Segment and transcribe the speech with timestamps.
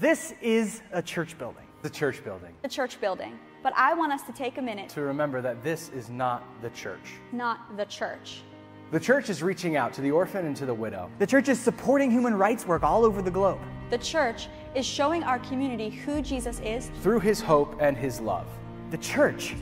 [0.00, 1.64] This is a church building.
[1.82, 2.52] The church building.
[2.62, 3.38] the church building.
[3.62, 6.70] But I want us to take a minute, To remember that this is not the
[6.70, 7.14] church.
[7.32, 8.42] not the church.
[8.90, 11.10] The church is reaching out to the orphan and to the widow.
[11.18, 13.58] The church is supporting human rights work all over the globe.
[13.90, 18.46] The church is showing our community who Jesus is, Through his hope and his love
[18.90, 19.56] The church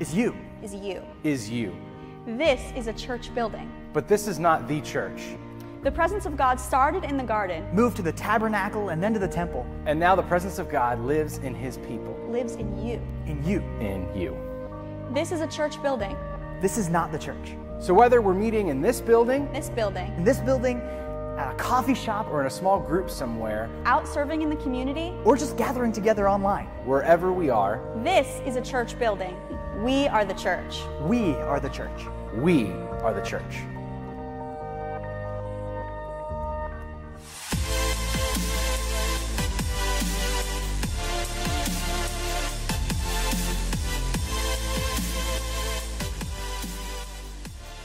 [0.00, 0.34] is you.
[0.62, 1.02] is you.
[1.24, 1.76] is you.
[2.26, 3.70] This is a church building.
[3.92, 5.20] But this is not the church.
[5.82, 9.18] The presence of God started in the garden, moved to the tabernacle and then to
[9.18, 13.00] the temple And now the presence of God lives in his people, lives in you.
[13.26, 13.58] in you.
[13.80, 14.36] in you.
[15.12, 16.16] This is a church building.
[16.60, 17.56] This is not the church.
[17.80, 20.80] So whether we're meeting in this building This building, In this building,
[21.36, 25.12] at a coffee shop, or in a small group somewhere, out serving in the community,
[25.24, 29.36] or just gathering together online, wherever we are, this is a church building.
[29.82, 30.82] We are the church.
[31.00, 32.06] we are the church.
[32.36, 32.70] we
[33.02, 33.56] are the church.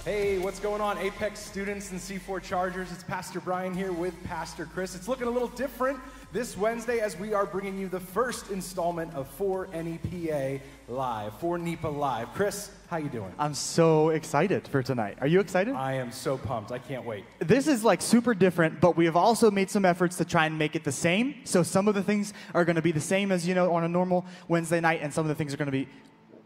[0.08, 2.94] Hey, what's going on, Apex students and C4 Chargers?
[2.94, 4.96] It's Pastor Brian here with Pastor Chris.
[4.96, 6.00] It's looking a little different
[6.32, 11.58] this Wednesday as we are bringing you the first installment of 4 NEPA Live, 4
[11.58, 12.34] NEPA Live.
[12.34, 13.34] Chris, how you doing?
[13.38, 15.18] I'm so excited for tonight.
[15.20, 15.76] Are you excited?
[15.76, 16.72] I am so pumped.
[16.72, 17.26] I can't wait.
[17.40, 20.58] This is like super different, but we have also made some efforts to try and
[20.58, 21.36] make it the same.
[21.44, 23.84] So some of the things are going to be the same as you know on
[23.84, 25.90] a normal Wednesday night, and some of the things are going to be,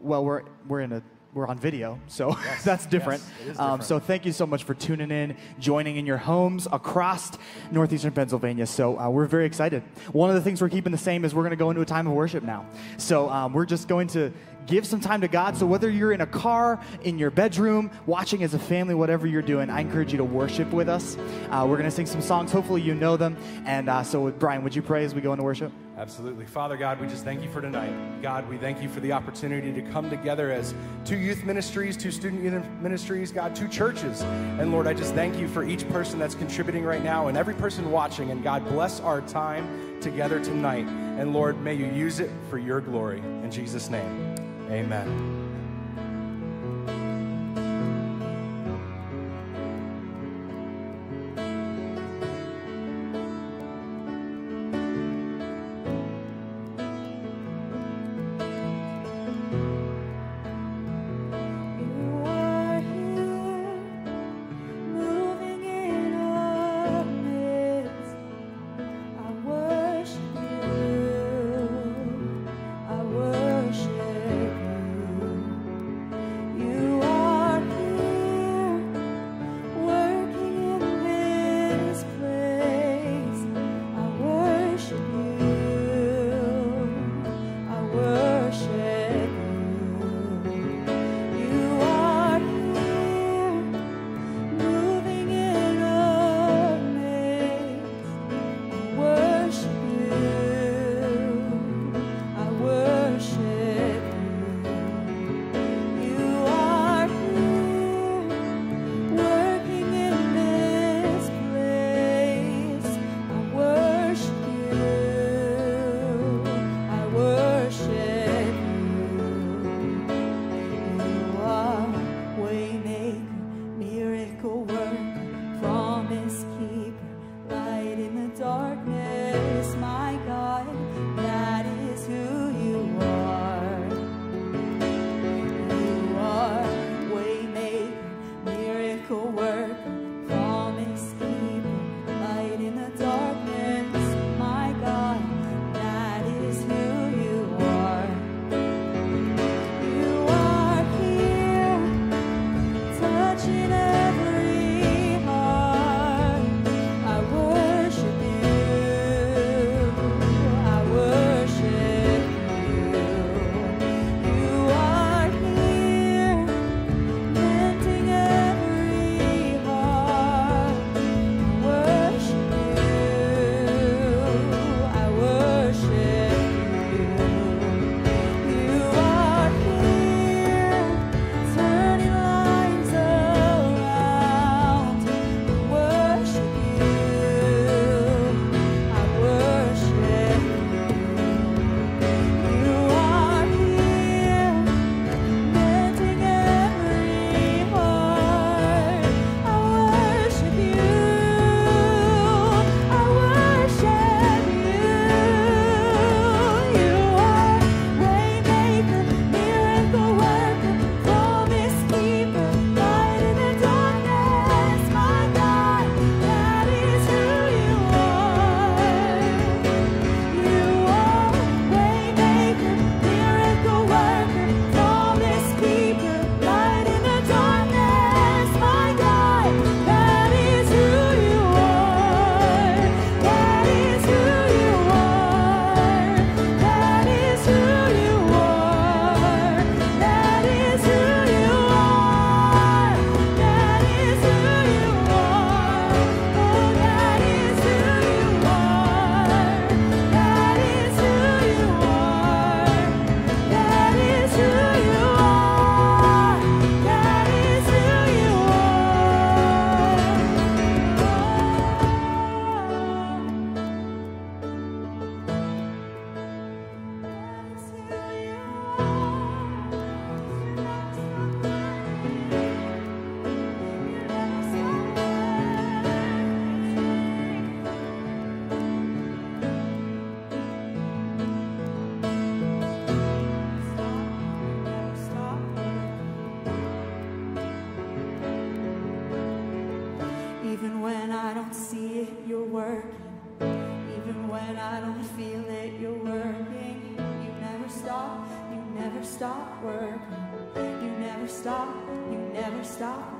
[0.00, 1.02] well, we're we're in a
[1.34, 3.22] we're on video, so that's different.
[3.40, 6.68] yes, is Um, so thank you so much for tuning in, joining in your homes
[6.70, 7.32] across
[7.70, 8.66] northeastern Pennsylvania.
[8.66, 9.82] So uh, we're very excited.
[10.12, 11.86] One of the things we're keeping the same is we're going to go into a
[11.86, 12.66] time of worship now.
[12.98, 14.30] So um, we're just going to
[14.66, 15.56] give some time to God.
[15.56, 19.42] So whether you're in a car, in your bedroom, watching as a family, whatever you're
[19.42, 21.16] doing, I encourage you to worship with us.
[21.50, 22.52] Uh, we're going to sing some songs.
[22.52, 23.36] Hopefully you know them.
[23.64, 25.72] And uh, so, Brian, would you pray as we go into worship?
[25.96, 26.46] Absolutely.
[26.46, 28.22] Father God, we just thank you for tonight.
[28.22, 30.74] God, we thank you for the opportunity to come together as
[31.04, 34.22] two youth ministries, two student youth ministries, God, two churches.
[34.22, 37.54] And Lord, I just thank you for each person that's contributing right now and every
[37.54, 38.30] person watching.
[38.30, 40.86] And God, bless our time together tonight.
[40.86, 43.18] And Lord, may you use it for your glory.
[43.18, 44.31] In Jesus' name,
[44.72, 45.41] amen.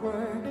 [0.03, 0.42] Stop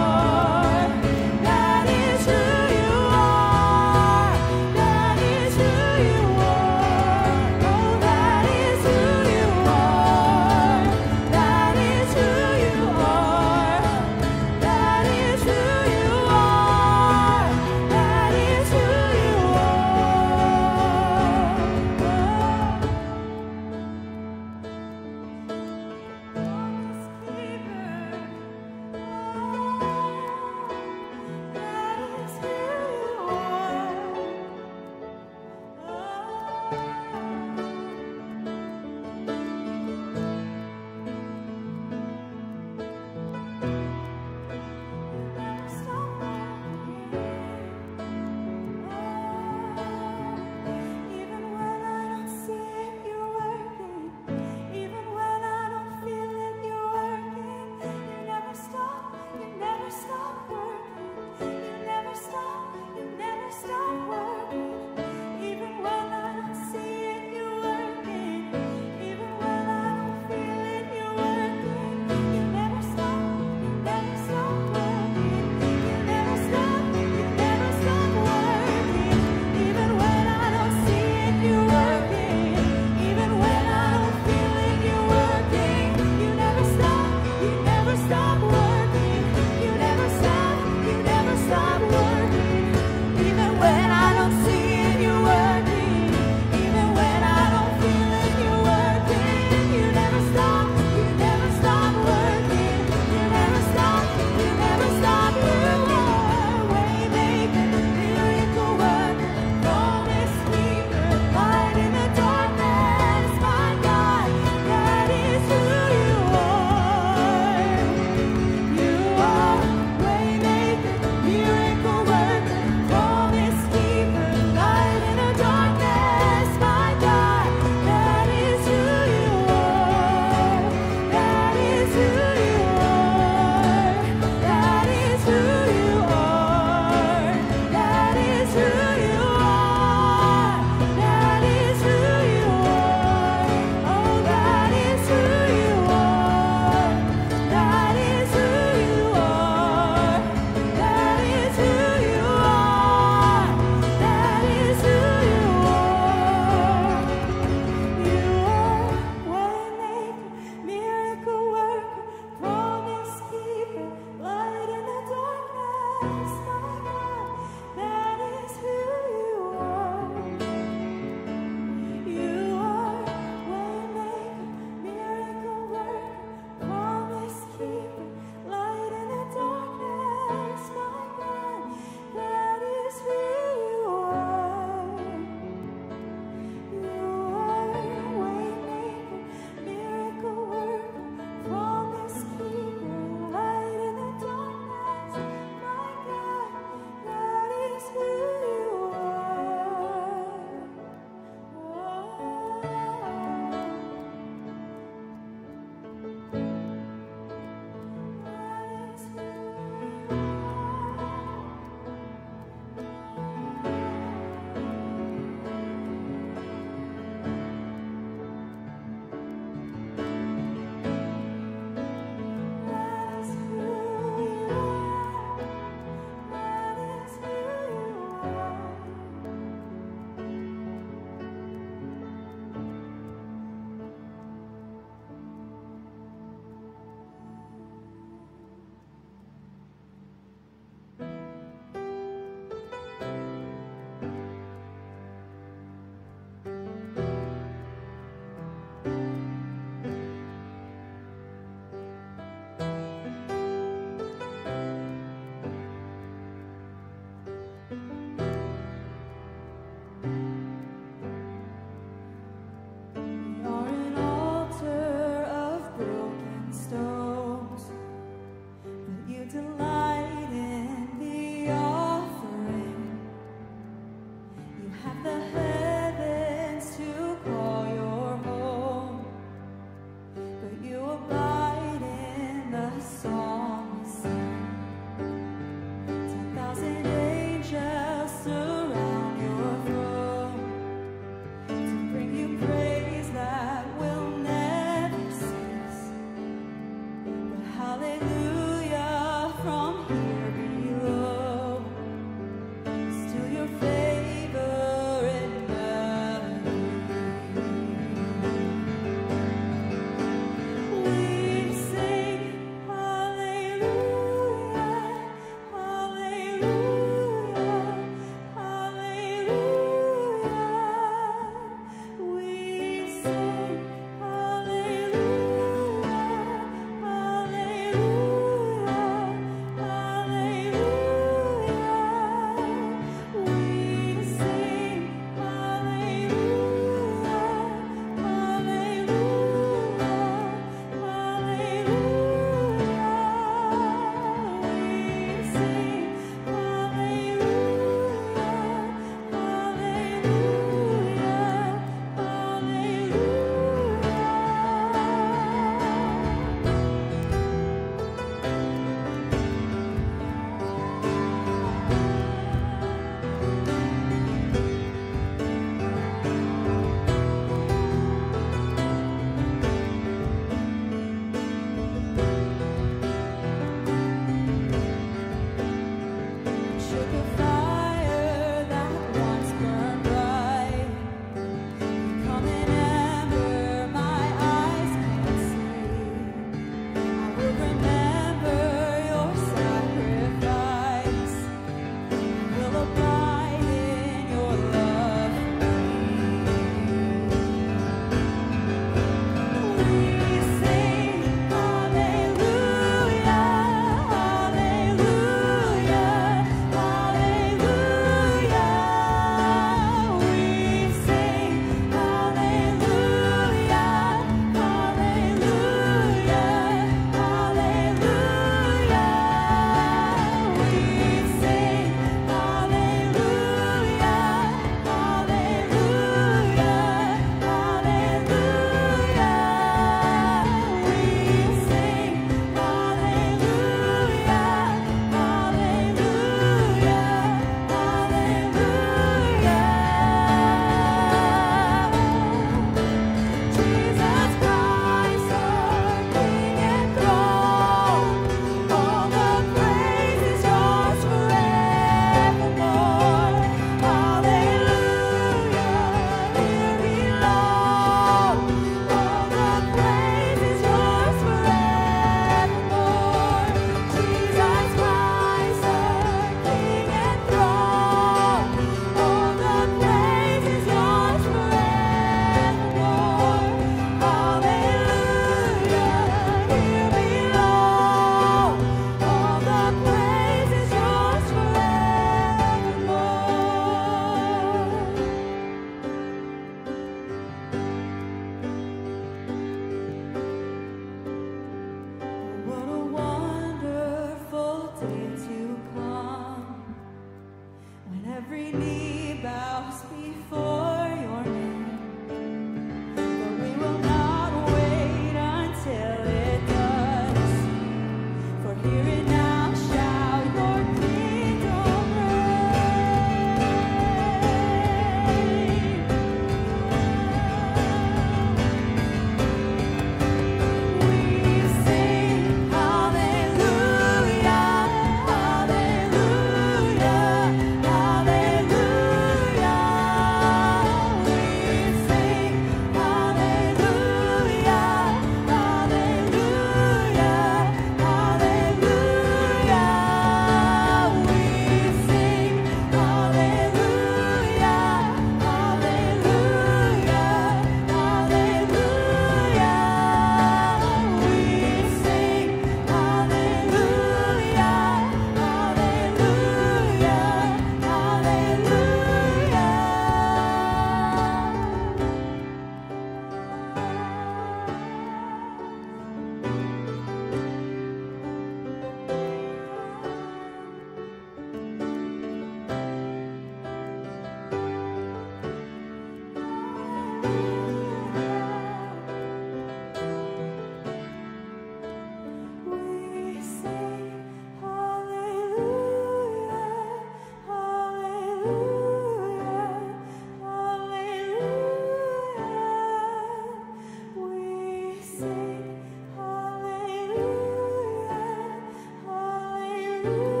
[599.63, 600.00] you.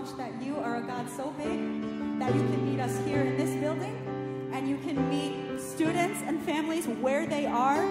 [0.00, 3.36] Much that you are a God so big that you can meet us here in
[3.36, 3.94] this building
[4.52, 7.86] and you can meet students and families where they are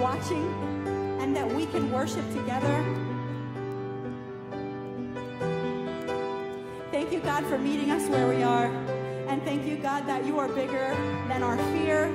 [0.00, 0.44] watching
[1.20, 2.74] and that we can worship together.
[6.90, 8.66] Thank you, God, for meeting us where we are.
[9.28, 10.88] And thank you, God, that you are bigger
[11.28, 12.06] than our fear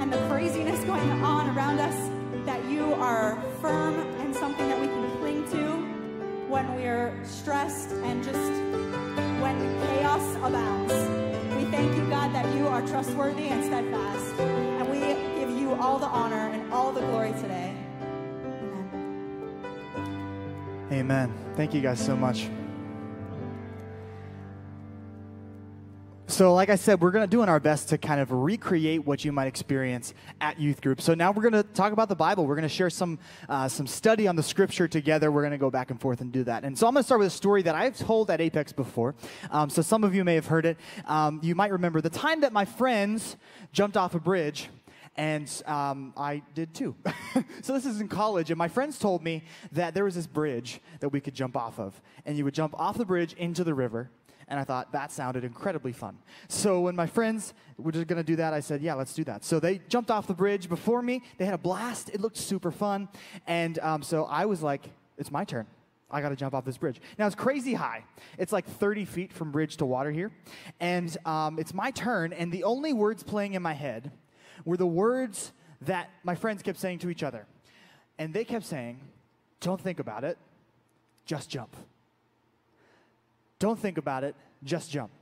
[0.00, 1.96] and the craziness going on around us,
[2.46, 5.11] that you are firm and something that we can
[6.62, 8.38] when we're stressed and just
[9.40, 10.92] when chaos abounds.
[11.56, 14.40] We thank you, God, that you are trustworthy and steadfast.
[14.40, 15.00] And we
[15.40, 17.74] give you all the honor and all the glory today.
[18.90, 20.88] Amen.
[20.92, 21.34] Amen.
[21.56, 22.48] Thank you guys so much.
[26.32, 29.22] So, like I said, we're going to doing our best to kind of recreate what
[29.22, 31.02] you might experience at youth group.
[31.02, 32.46] So now we're going to talk about the Bible.
[32.46, 33.18] We're going to share some
[33.50, 35.30] uh, some study on the Scripture together.
[35.30, 36.64] We're going to go back and forth and do that.
[36.64, 39.14] And so I'm going to start with a story that I've told at Apex before.
[39.50, 40.78] Um, so some of you may have heard it.
[41.04, 43.36] Um, you might remember the time that my friends
[43.74, 44.70] jumped off a bridge
[45.16, 46.96] and um, I did too.
[47.60, 50.80] so this is in college, and my friends told me that there was this bridge
[51.00, 53.74] that we could jump off of, and you would jump off the bridge into the
[53.74, 54.10] river.
[54.52, 56.18] And I thought that sounded incredibly fun.
[56.46, 59.44] So when my friends were just gonna do that, I said, "Yeah, let's do that."
[59.44, 61.22] So they jumped off the bridge before me.
[61.38, 62.10] They had a blast.
[62.10, 63.08] It looked super fun,
[63.46, 65.66] and um, so I was like, "It's my turn."
[66.10, 67.00] I got to jump off this bridge.
[67.18, 68.04] Now it's crazy high.
[68.36, 70.30] It's like 30 feet from bridge to water here.
[70.80, 74.12] And um, it's my turn, and the only words playing in my head
[74.66, 77.46] were the words that my friends kept saying to each other.
[78.18, 79.00] And they kept saying,
[79.60, 80.36] Don't think about it,
[81.24, 81.74] just jump.
[83.62, 85.12] Don't think about it, just jump.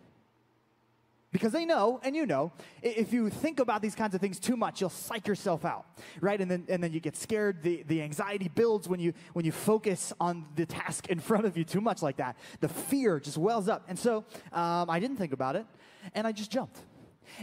[1.31, 4.57] Because they know, and you know, if you think about these kinds of things too
[4.57, 5.85] much, you'll psych yourself out,
[6.23, 6.41] right?
[6.41, 7.63] And then, and then you get scared.
[7.63, 11.59] The, the anxiety builds when you, when you focus on the task in front of
[11.59, 12.39] you too much like that.
[12.61, 13.85] The fear just wells up.
[13.89, 14.25] And so
[14.55, 15.67] um, I didn't think about it,
[16.15, 16.79] and I just jumped.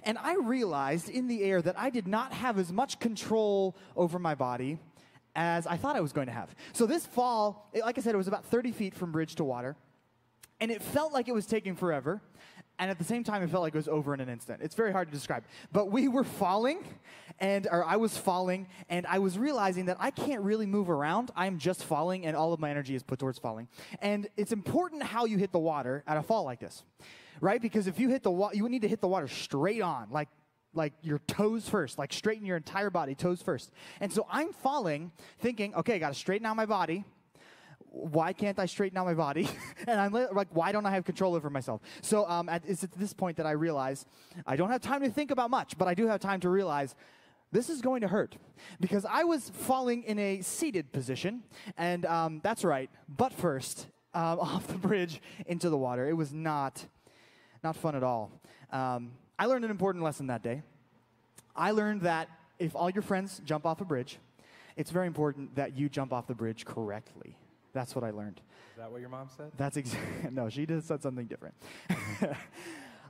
[0.01, 4.17] And I realized in the air that I did not have as much control over
[4.17, 4.79] my body
[5.35, 6.55] as I thought I was going to have.
[6.73, 9.75] So this fall, like I said, it was about 30 feet from bridge to water.
[10.59, 12.21] And it felt like it was taking forever.
[12.79, 14.61] And at the same time, it felt like it was over in an instant.
[14.61, 15.43] It's very hard to describe.
[15.71, 16.83] But we were falling,
[17.39, 21.31] and or I was falling, and I was realizing that I can't really move around.
[21.35, 23.67] I'm just falling, and all of my energy is put towards falling.
[23.99, 26.83] And it's important how you hit the water at a fall like this,
[27.41, 27.59] right?
[27.59, 30.29] Because if you hit the water, you need to hit the water straight on, like
[30.73, 33.71] like your toes first, like straighten your entire body, toes first.
[33.99, 37.05] And so I'm falling, thinking, okay, I got to straighten out my body
[37.89, 39.49] why can't I straighten out my body?
[39.87, 41.81] and I'm like, why don't I have control over myself?
[42.01, 44.05] So um, at, it's at this point that I realize
[44.45, 46.95] I don't have time to think about much, but I do have time to realize
[47.51, 48.35] this is going to hurt
[48.79, 51.43] because I was falling in a seated position,
[51.77, 56.07] and um, that's right, butt first um, off the bridge into the water.
[56.09, 56.85] It was not
[57.63, 58.31] not fun at all.
[58.71, 60.61] Um, I learned an important lesson that day.
[61.55, 64.19] I learned that if all your friends jump off a bridge,
[64.75, 67.35] it's very important that you jump off the bridge correctly.
[67.77, 68.41] That's what I learned.
[68.71, 69.51] Is that what your mom said?
[69.55, 70.49] That's exactly no.
[70.49, 71.53] She did said something different.
[71.89, 72.35] Probably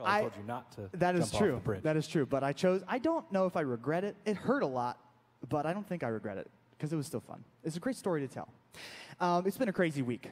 [0.06, 0.90] I- told you not to.
[0.98, 1.62] That is true.
[1.84, 2.26] That is true.
[2.26, 2.84] But I chose.
[2.86, 4.18] I don't know if I regret it.
[4.26, 5.00] It hurt a lot,
[5.48, 7.46] but I don't think I regret it because it was still fun.
[7.64, 8.50] It's a great story to tell.
[9.22, 10.30] Um, it's been a crazy week,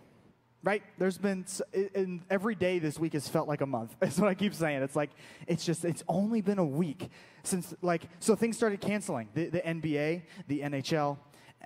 [0.64, 0.84] right?
[0.98, 3.96] There's been i- in every day this week has felt like a month.
[4.02, 4.84] That's what I keep saying.
[4.84, 5.12] It's like
[5.48, 7.10] it's just it's only been a week
[7.44, 9.30] since like so things started canceling.
[9.34, 11.18] The, the NBA, the NHL,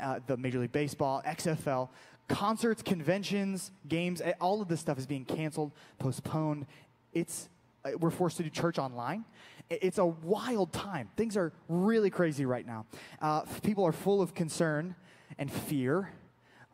[0.01, 1.89] uh, the Major League Baseball, XFL.
[2.29, 6.65] Concerts, conventions, games, eh, all of this stuff is being canceled, postponed.
[7.13, 7.49] It's
[7.83, 9.25] uh, we're forced to do church online.
[9.69, 11.09] It's a wild time.
[11.15, 12.85] Things are really crazy right now.
[13.21, 14.95] Uh, people are full of concern
[15.37, 16.11] and fear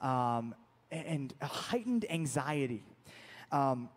[0.02, 0.56] um,
[0.92, 2.84] and heightened anxiety.
[3.52, 3.90] Um,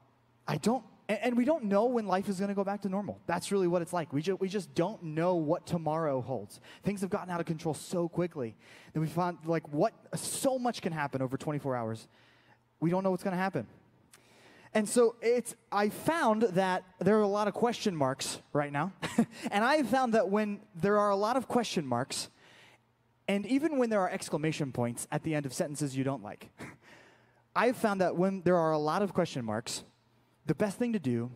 [0.49, 2.89] I don't, a- and we don't know when life is going to go back to
[2.89, 3.21] normal.
[3.27, 4.13] That's really what it's like.
[4.13, 6.61] We, ju- we just don't know what tomorrow holds.
[6.83, 8.57] Things have gotten out of control so quickly
[8.93, 12.09] that we found like what so much can happen over 24 hours.
[12.81, 13.67] We don't know what's going to happen.
[14.75, 18.93] And so it's I found that there are a lot of question marks right now.
[19.51, 22.29] and I found that when there are a lot of question marks,
[23.27, 26.51] and even when there are exclamation points at the end of sentences you don't like,
[27.57, 29.85] I've found that when there are a lot of question marks,
[30.49, 31.31] the best thing to do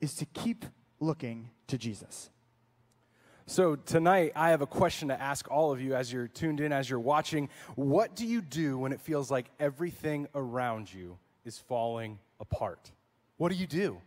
[0.00, 0.64] is to keep
[1.00, 2.30] looking to Jesus.
[3.46, 6.72] So tonight, I have a question to ask all of you as you're tuned in,
[6.72, 7.50] as you're watching.
[7.74, 12.92] What do you do when it feels like everything around you is falling apart?
[13.38, 14.00] What do you do?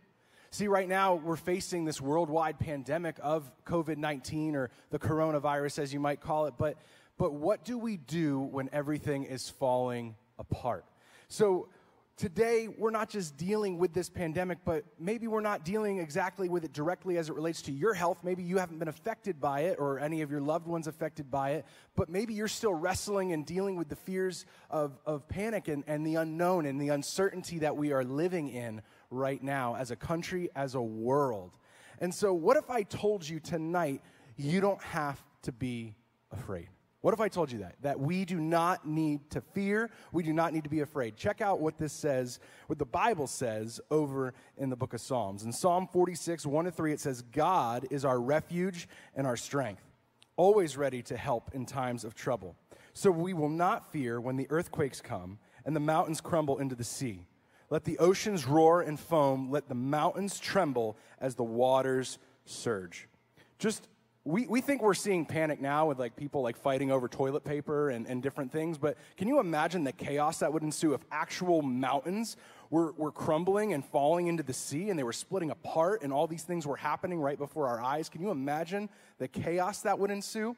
[0.50, 5.92] See, right now, we're facing this worldwide pandemic of COVID 19 or the coronavirus, as
[5.92, 6.54] you might call it.
[6.56, 6.78] But,
[7.18, 10.86] but what do we do when everything is falling apart?
[11.28, 11.68] So,
[12.18, 16.64] today we're not just dealing with this pandemic, but maybe we're not dealing exactly with
[16.64, 18.18] it directly as it relates to your health.
[18.24, 21.52] Maybe you haven't been affected by it or any of your loved ones affected by
[21.52, 25.84] it, but maybe you're still wrestling and dealing with the fears of, of panic and,
[25.86, 29.96] and the unknown and the uncertainty that we are living in right now as a
[29.96, 31.52] country, as a world.
[32.00, 34.02] And so, what if I told you tonight
[34.36, 35.94] you don't have to be
[36.32, 36.68] afraid?
[37.00, 37.76] What if I told you that?
[37.82, 41.16] That we do not need to fear, we do not need to be afraid.
[41.16, 45.44] Check out what this says, what the Bible says over in the book of Psalms.
[45.44, 49.82] In Psalm 46, 1 to 3, it says, God is our refuge and our strength,
[50.36, 52.56] always ready to help in times of trouble.
[52.94, 56.82] So we will not fear when the earthquakes come and the mountains crumble into the
[56.82, 57.26] sea.
[57.70, 63.06] Let the oceans roar and foam, let the mountains tremble as the waters surge.
[63.58, 63.86] Just
[64.28, 67.88] we, we think we're seeing panic now with like people like fighting over toilet paper
[67.88, 71.62] and, and different things, but can you imagine the chaos that would ensue if actual
[71.62, 72.36] mountains
[72.68, 76.26] were, were crumbling and falling into the sea and they were splitting apart and all
[76.26, 78.10] these things were happening right before our eyes?
[78.10, 80.54] Can you imagine the chaos that would ensue?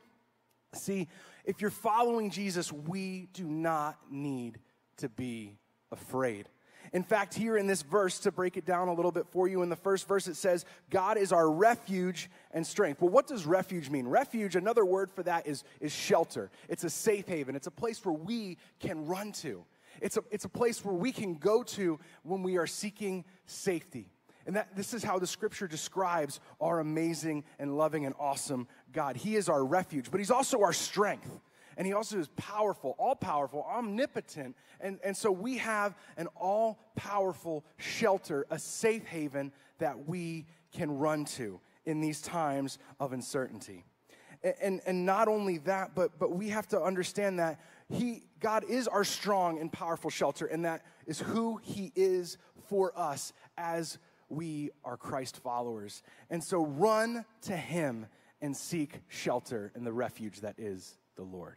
[0.74, 1.06] See,
[1.44, 4.58] if you're following Jesus, we do not need
[4.96, 5.58] to be
[5.92, 6.48] afraid.
[6.92, 9.62] In fact, here in this verse, to break it down a little bit for you,
[9.62, 13.00] in the first verse it says, God is our refuge and strength.
[13.00, 14.08] Well, what does refuge mean?
[14.08, 16.50] Refuge, another word for that is, is shelter.
[16.68, 19.64] It's a safe haven, it's a place where we can run to.
[20.00, 24.08] It's a, it's a place where we can go to when we are seeking safety.
[24.46, 29.16] And that, this is how the scripture describes our amazing and loving and awesome God.
[29.16, 31.30] He is our refuge, but He's also our strength
[31.80, 34.54] and he also is powerful, all powerful, omnipotent.
[34.82, 40.98] And, and so we have an all powerful shelter, a safe haven that we can
[40.98, 43.86] run to in these times of uncertainty.
[44.42, 48.64] And, and, and not only that, but, but we have to understand that he, God
[48.68, 52.36] is our strong and powerful shelter, and that is who He is
[52.68, 53.96] for us as
[54.28, 56.02] we are Christ followers.
[56.28, 58.04] And so run to Him
[58.42, 61.56] and seek shelter in the refuge that is the Lord.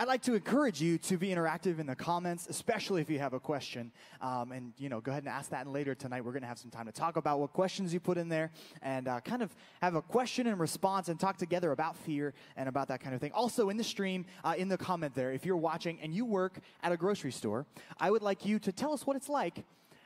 [0.00, 3.32] I'd like to encourage you to be interactive in the comments, especially if you have
[3.32, 3.90] a question.
[4.20, 5.64] Um, and, you know, go ahead and ask that.
[5.64, 7.98] And later tonight, we're going to have some time to talk about what questions you
[7.98, 11.72] put in there and uh, kind of have a question and response and talk together
[11.72, 13.32] about fear and about that kind of thing.
[13.32, 16.60] Also, in the stream, uh, in the comment there, if you're watching and you work
[16.84, 17.66] at a grocery store,
[17.98, 19.64] I would like you to tell us what it's like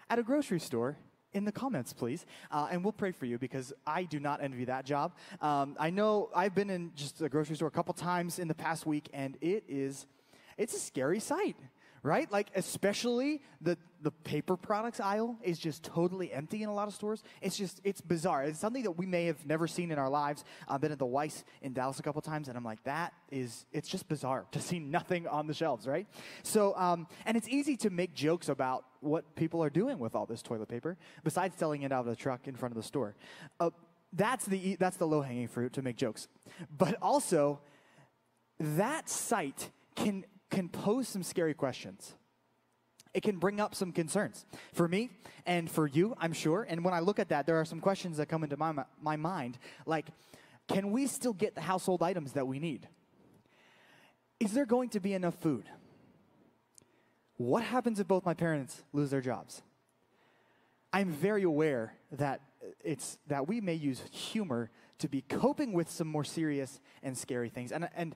[0.08, 0.96] at a grocery store
[1.34, 2.26] in the comments, please.
[2.50, 5.14] Uh, and we'll pray for you because I do not envy that job.
[5.40, 8.54] Um, I know I've been in just a grocery store a couple times in the
[8.54, 10.06] past week, and it is,
[10.56, 11.56] it's a scary sight
[12.02, 12.30] right?
[12.32, 16.94] Like, especially the, the paper products aisle is just totally empty in a lot of
[16.94, 17.22] stores.
[17.40, 18.42] It's just, it's bizarre.
[18.44, 20.44] It's something that we may have never seen in our lives.
[20.68, 23.66] I've been at the Weis in Dallas a couple times, and I'm like, that is,
[23.72, 26.08] it's just bizarre to see nothing on the shelves, right?
[26.42, 30.26] So, um, and it's easy to make jokes about what people are doing with all
[30.26, 33.14] this toilet paper, besides selling it out of the truck in front of the store.
[33.60, 33.70] Uh,
[34.12, 36.26] that's the, that's the low hanging fruit to make jokes.
[36.76, 37.60] But also,
[38.58, 42.14] that sight can can pose some scary questions.
[43.14, 45.10] It can bring up some concerns for me
[45.44, 46.66] and for you, I'm sure.
[46.68, 49.16] And when I look at that, there are some questions that come into my, my
[49.16, 50.06] mind like,
[50.68, 52.88] can we still get the household items that we need?
[54.40, 55.68] Is there going to be enough food?
[57.36, 59.62] What happens if both my parents lose their jobs?
[60.92, 62.40] I'm very aware that
[62.84, 67.48] it's that we may use humor to be coping with some more serious and scary
[67.48, 67.72] things.
[67.72, 68.14] And, and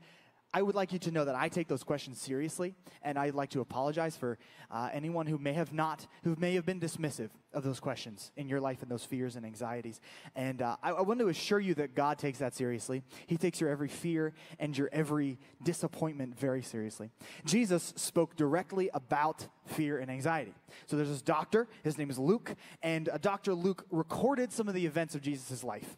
[0.55, 3.51] I would like you to know that I take those questions seriously, and I'd like
[3.51, 4.39] to apologize for
[4.71, 8.49] uh, anyone who may have not, who may have been dismissive of those questions in
[8.49, 10.01] your life and those fears and anxieties.
[10.35, 13.03] And uh, I, I want to assure you that God takes that seriously.
[13.27, 17.11] He takes your every fear and your every disappointment very seriously.
[17.45, 20.55] Jesus spoke directly about fear and anxiety.
[20.87, 23.55] So there's this doctor, his name is Luke, and uh, Dr.
[23.55, 25.97] Luke recorded some of the events of Jesus' life.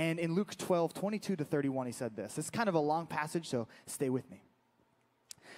[0.00, 2.38] And in Luke 12, 22 to 31, he said this.
[2.38, 4.42] It's kind of a long passage, so stay with me.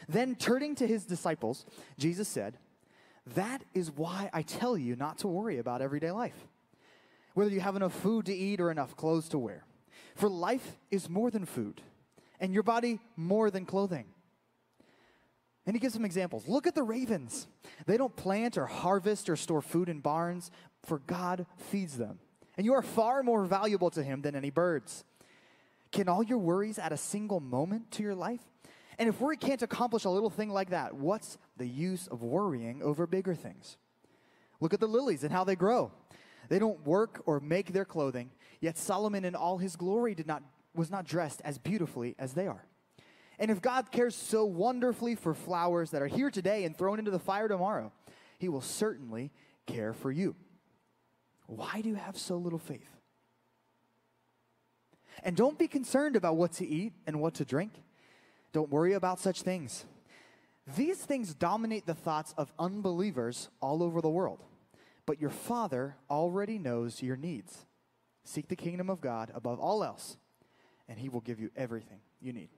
[0.09, 1.65] Then, turning to his disciples,
[1.97, 2.59] Jesus said,
[3.37, 6.35] That is why I tell you not to worry about everyday life,
[7.35, 9.65] whether you have enough food to eat or enough clothes to wear.
[10.17, 11.81] For life is more than food,
[12.41, 14.07] and your body more than clothing.
[15.67, 16.49] And he gives some examples.
[16.49, 17.47] Look at the ravens.
[17.87, 20.51] They don't plant or harvest or store food in barns,
[20.83, 22.19] for God feeds them
[22.63, 25.03] and you are far more valuable to him than any birds.
[25.91, 28.39] Can all your worries add a single moment to your life?
[29.01, 32.81] And if worry can't accomplish a little thing like that, what's the use of worrying
[32.81, 33.79] over bigger things?
[34.61, 35.91] Look at the lilies and how they grow.
[36.51, 40.45] They don't work or make their clothing, yet Solomon in all his glory did not,
[40.73, 42.65] was not dressed as beautifully as they are.
[43.41, 47.11] And if God cares so wonderfully for flowers that are here today and thrown into
[47.11, 47.91] the fire tomorrow,
[48.39, 49.33] he will certainly
[49.67, 50.37] care for you.
[51.47, 52.89] Why do you have so little faith?
[55.23, 57.73] And don't be concerned about what to eat and what to drink.
[58.53, 59.85] Don't worry about such things.
[60.77, 64.43] These things dominate the thoughts of unbelievers all over the world.
[65.07, 67.67] But your Father already knows your needs.
[68.25, 70.17] Seek the kingdom of God above all else,
[70.89, 72.51] and He will give you everything you need.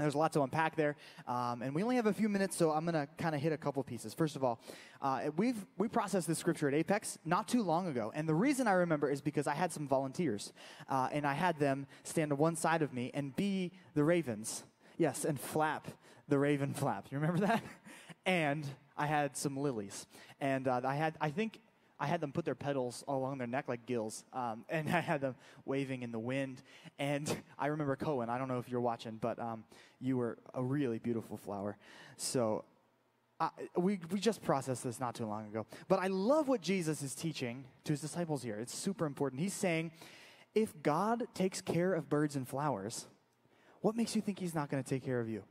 [0.00, 2.70] There's a lot to unpack there, um, and we only have a few minutes, so
[2.70, 4.14] I'm going to kind of hit a couple pieces.
[4.14, 4.60] First of all,
[5.02, 8.66] uh, we've we processed this scripture at Apex not too long ago, and the reason
[8.66, 10.52] I remember is because I had some volunteers,
[10.88, 14.64] uh, and I had them stand to one side of me and be the ravens,
[14.96, 15.88] yes, and flap
[16.28, 17.06] the raven flap.
[17.10, 17.62] You remember that?
[18.26, 20.06] and I had some lilies,
[20.40, 21.60] and uh, I had I think
[22.00, 25.20] I had them put their petals along their neck like gills, um, and I had
[25.20, 25.36] them
[25.66, 26.62] waving in the wind.
[26.98, 28.30] And I remember Cohen.
[28.30, 29.64] I don't know if you're watching, but um,
[30.00, 31.76] you were a really beautiful flower.
[32.16, 32.64] So
[33.38, 35.66] uh, we we just processed this not too long ago.
[35.88, 38.58] But I love what Jesus is teaching to his disciples here.
[38.58, 39.40] It's super important.
[39.40, 39.92] He's saying,
[40.54, 43.06] if God takes care of birds and flowers,
[43.80, 45.44] what makes you think He's not going to take care of you?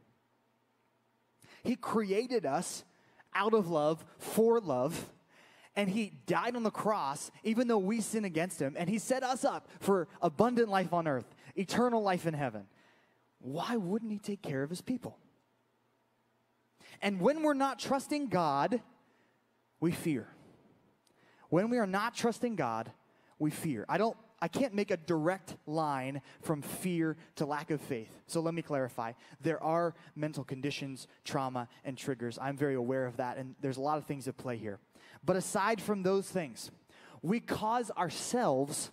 [1.63, 2.83] He created us
[3.33, 5.09] out of love for love
[5.75, 9.23] and he died on the cross even though we sin against him and he set
[9.23, 12.65] us up for abundant life on earth eternal life in heaven
[13.39, 15.17] why wouldn't he take care of his people
[17.01, 18.81] and when we're not trusting god
[19.79, 20.27] we fear
[21.49, 22.91] when we are not trusting god
[23.37, 27.81] we fear i don't I can't make a direct line from fear to lack of
[27.81, 28.21] faith.
[28.27, 29.13] So let me clarify.
[29.41, 32.39] There are mental conditions, trauma, and triggers.
[32.41, 34.79] I'm very aware of that, and there's a lot of things at play here.
[35.23, 36.71] But aside from those things,
[37.21, 38.91] we cause ourselves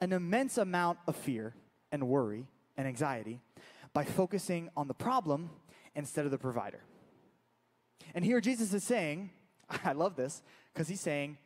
[0.00, 1.54] an immense amount of fear
[1.90, 3.40] and worry and anxiety
[3.92, 5.50] by focusing on the problem
[5.94, 6.80] instead of the provider.
[8.14, 9.30] And here Jesus is saying,
[9.84, 11.38] I love this, because he's saying,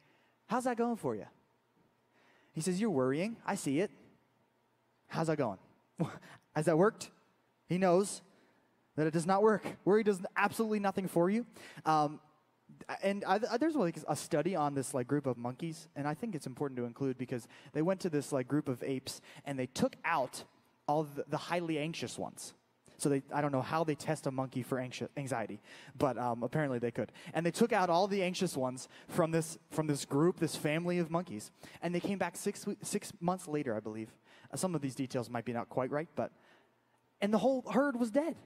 [0.48, 1.26] How's that going for you?
[2.52, 3.36] He says, You're worrying.
[3.44, 3.90] I see it.
[5.08, 5.58] How's that going?
[6.54, 7.10] Has that worked?
[7.68, 8.22] He knows
[8.96, 9.64] that it does not work.
[9.84, 11.46] Worry does absolutely nothing for you.
[11.84, 12.20] Um,
[13.02, 16.14] and I, I, there's like a study on this like group of monkeys, and I
[16.14, 19.58] think it's important to include because they went to this like group of apes and
[19.58, 20.44] they took out
[20.88, 22.54] all the, the highly anxious ones.
[22.98, 25.60] So they, I don't know how they test a monkey for anxious, anxiety,
[25.98, 27.12] but um, apparently they could.
[27.34, 30.98] And they took out all the anxious ones from this from this group, this family
[30.98, 31.50] of monkeys,
[31.82, 34.08] and they came back six six months later, I believe.
[34.52, 36.32] Uh, some of these details might be not quite right, but
[37.20, 38.36] and the whole herd was dead.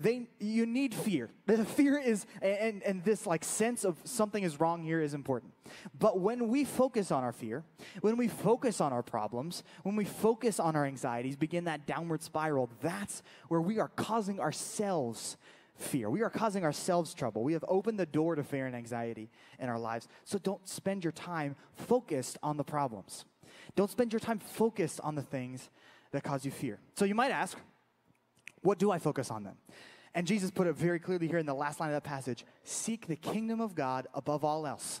[0.00, 1.30] They, you need fear.
[1.46, 5.52] The fear is, and, and this like sense of something is wrong here is important.
[5.98, 7.64] But when we focus on our fear,
[8.00, 12.22] when we focus on our problems, when we focus on our anxieties, begin that downward
[12.22, 15.36] spiral, that's where we are causing ourselves
[15.74, 16.10] fear.
[16.10, 17.42] We are causing ourselves trouble.
[17.42, 20.08] We have opened the door to fear and anxiety in our lives.
[20.24, 23.24] So don't spend your time focused on the problems.
[23.74, 25.70] Don't spend your time focused on the things
[26.12, 26.78] that cause you fear.
[26.94, 27.58] So you might ask,
[28.62, 29.56] what do I focus on then?
[30.14, 33.06] And Jesus put it very clearly here in the last line of that passage seek
[33.06, 35.00] the kingdom of God above all else.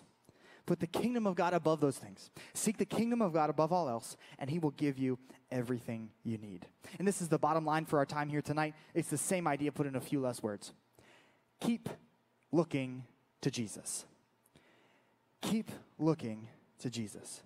[0.64, 2.30] Put the kingdom of God above those things.
[2.54, 5.18] Seek the kingdom of God above all else, and He will give you
[5.50, 6.66] everything you need.
[6.98, 8.74] And this is the bottom line for our time here tonight.
[8.94, 10.72] It's the same idea put in a few less words.
[11.60, 11.88] Keep
[12.52, 13.04] looking
[13.40, 14.04] to Jesus.
[15.40, 16.48] Keep looking
[16.78, 17.42] to Jesus.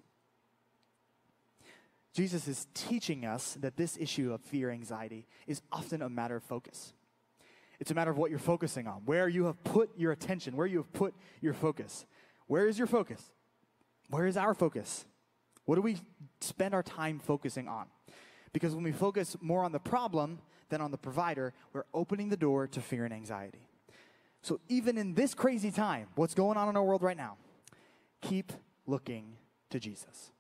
[2.17, 6.43] Jesus is teaching us that this issue of fear anxiety is often a matter of
[6.43, 6.95] focus.
[7.79, 10.67] It's a matter of what you're focusing on, where you have put your attention, where
[10.67, 12.07] you have put your focus.
[12.47, 13.23] Where is your focus?
[14.09, 15.05] Where is our focus?
[15.67, 15.99] What do we
[16.41, 17.85] spend our time focusing on?
[18.55, 20.39] Because when we focus more on the problem
[20.71, 23.67] than on the provider, we're opening the door to fear and anxiety.
[24.41, 27.37] So, even in this crazy time, what's going on in our world right now,
[28.23, 28.55] keep
[28.87, 29.37] looking
[29.69, 30.31] to Jesus.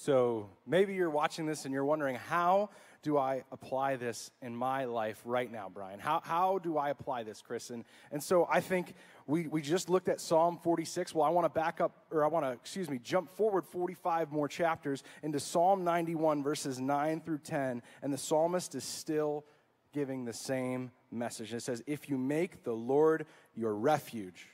[0.00, 2.70] So maybe you're watching this and you're wondering, how
[3.02, 5.98] do I apply this in my life right now, Brian?
[5.98, 7.70] How, how do I apply this, Chris?
[7.70, 8.94] And, and so I think
[9.26, 11.16] we, we just looked at Psalm 46.
[11.16, 14.30] Well, I want to back up, or I want to, excuse me, jump forward 45
[14.30, 17.82] more chapters into Psalm 91, verses 9 through 10.
[18.00, 19.44] And the psalmist is still
[19.92, 21.52] giving the same message.
[21.52, 24.46] It says, If you make the Lord your refuge,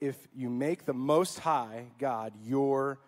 [0.00, 3.00] if you make the Most High God your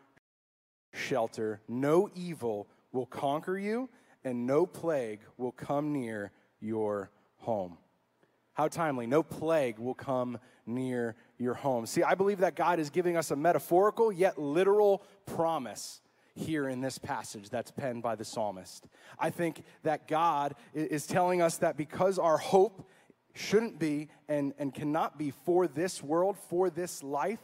[0.93, 1.61] shelter.
[1.69, 3.89] No evil will conquer you,
[4.25, 7.79] and no plague will come near your home.
[8.55, 9.07] How timely.
[9.07, 11.87] No plague will come near your home.
[11.87, 16.03] See, I believe that God is giving us a metaphorical yet literal promise
[16.35, 18.87] here in this passage that's penned by the psalmist.
[19.19, 22.89] I think that God is telling us that because our hope
[23.35, 27.41] shouldn't be and, and cannot be for this world, for this life,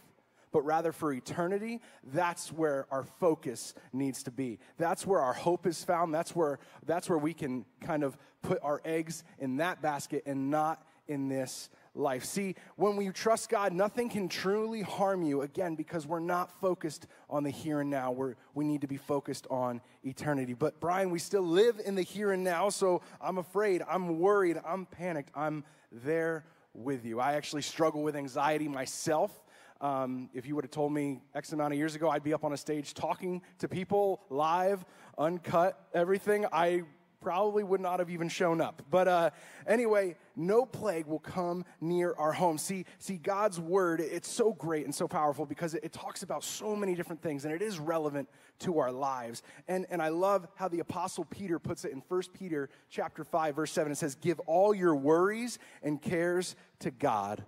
[0.57, 1.83] but rather for eternity,
[2.15, 4.59] that's where our focus needs to be.
[4.79, 6.15] That's where our hope is found.
[6.15, 10.51] That's where, that's where we can kind of put our eggs in that basket and
[10.51, 12.25] not in this life.
[12.25, 17.07] See, when we trust God, nothing can truly harm you, again, because we're not focused
[17.29, 18.11] on the here and now.
[18.13, 20.55] We're, we need to be focused on eternity.
[20.55, 24.59] But, Brian, we still live in the here and now, so I'm afraid, I'm worried,
[24.67, 27.21] I'm panicked, I'm there with you.
[27.21, 29.39] I actually struggle with anxiety myself.
[29.81, 32.45] Um, if you would have told me X amount of years ago I'd be up
[32.45, 34.85] on a stage talking to people live,
[35.19, 36.85] uncut, everything, I
[37.21, 38.83] probably would not have even shown up.
[38.91, 39.31] But uh,
[39.67, 42.57] anyway, no plague will come near our home.
[42.57, 46.45] See, see, God's word, it's so great and so powerful because it, it talks about
[46.45, 48.29] so many different things and it is relevant
[48.61, 49.43] to our lives.
[49.67, 53.57] And, and I love how the apostle Peter puts it in 1 Peter chapter 5,
[53.57, 53.91] verse 7.
[53.91, 57.45] It says, Give all your worries and cares to God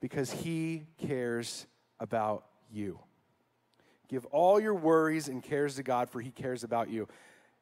[0.00, 1.66] because he cares
[2.00, 3.00] about you.
[4.08, 7.08] Give all your worries and cares to God, for he cares about you.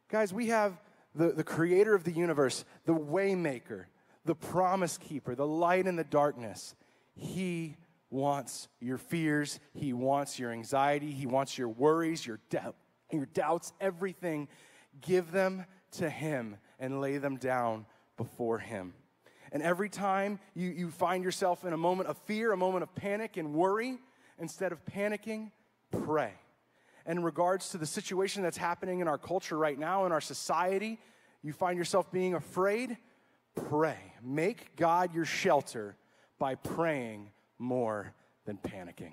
[0.09, 0.81] Guys, we have
[1.15, 3.87] the, the creator of the universe, the waymaker,
[4.25, 6.75] the promise keeper, the light in the darkness.
[7.15, 7.77] He
[8.11, 12.77] wants your fears, he wants your anxiety, he wants your worries, your doubt,
[13.11, 14.49] your doubts, everything.
[15.01, 18.95] Give them to him and lay them down before him.
[19.53, 22.95] And every time you, you find yourself in a moment of fear, a moment of
[22.95, 23.99] panic and worry,
[24.39, 25.51] instead of panicking,
[25.91, 26.33] pray.
[27.05, 30.21] And in regards to the situation that's happening in our culture right now, in our
[30.21, 30.99] society,
[31.43, 32.97] you find yourself being afraid,
[33.55, 33.99] pray.
[34.23, 35.97] Make God your shelter
[36.39, 38.13] by praying more
[38.45, 39.13] than panicking.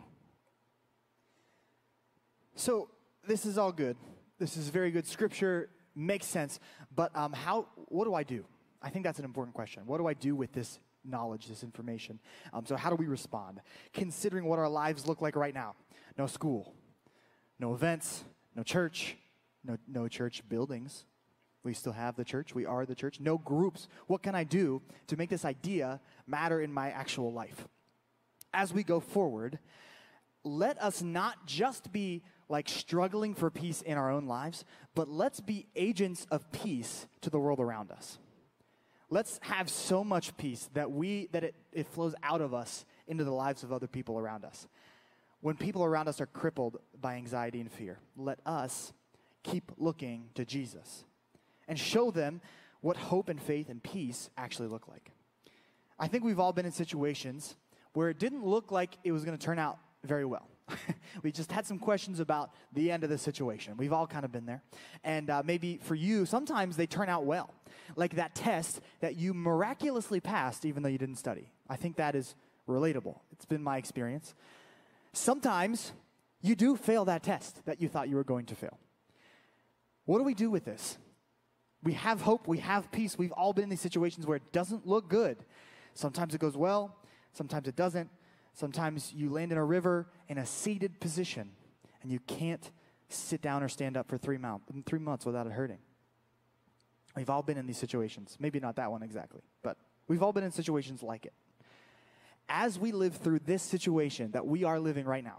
[2.55, 2.89] So,
[3.25, 3.95] this is all good.
[4.38, 5.07] This is very good.
[5.07, 6.59] Scripture makes sense.
[6.93, 8.45] But um, how, what do I do?
[8.84, 9.84] I think that's an important question.
[9.86, 12.19] What do I do with this knowledge, this information?
[12.51, 13.61] Um, so, how do we respond?
[13.93, 15.75] Considering what our lives look like right now
[16.17, 16.75] no school,
[17.59, 18.23] no events,
[18.55, 19.15] no church,
[19.63, 21.05] no, no church buildings.
[21.63, 22.53] We still have the church.
[22.53, 23.21] We are the church.
[23.21, 23.88] No groups.
[24.07, 27.67] What can I do to make this idea matter in my actual life?
[28.53, 29.59] As we go forward,
[30.43, 35.39] let us not just be like struggling for peace in our own lives, but let's
[35.39, 38.19] be agents of peace to the world around us.
[39.14, 43.24] Let's have so much peace that we that it, it flows out of us into
[43.24, 44.68] the lives of other people around us.
[45.39, 48.91] When people around us are crippled by anxiety and fear, let us
[49.43, 51.03] keep looking to Jesus
[51.68, 52.41] and show them
[52.82, 55.11] what hope and faith and peace actually look like.
[55.99, 57.55] I think we've all been in situations
[57.93, 60.49] where it didn't look like it was going to turn out very well.
[61.24, 63.76] we just had some questions about the end of the situation.
[63.78, 64.64] We've all kind of been there.
[65.03, 67.53] And uh, maybe for you, sometimes they turn out well.
[67.95, 71.51] Like that test that you miraculously passed even though you didn't study.
[71.70, 72.36] I think that is
[72.68, 73.20] relatable.
[73.32, 74.34] It's been my experience.
[75.11, 75.93] Sometimes
[76.41, 78.78] you do fail that test that you thought you were going to fail.
[80.05, 80.97] What do we do with this?
[81.84, 83.18] We have hope, we have peace.
[83.18, 85.38] We've all been in these situations where it doesn't look good.
[85.93, 86.95] Sometimes it goes well,
[87.34, 88.09] sometimes it doesn't.
[88.53, 91.51] Sometimes you land in a river in a seated position
[92.01, 92.71] and you can't
[93.07, 95.77] sit down or stand up for three, mount, three months without it hurting.
[97.15, 98.36] We've all been in these situations.
[98.39, 99.77] Maybe not that one exactly, but
[100.07, 101.34] we've all been in situations like it.
[102.49, 105.38] As we live through this situation that we are living right now,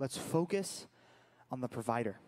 [0.00, 0.88] let's focus
[1.52, 2.18] on the provider.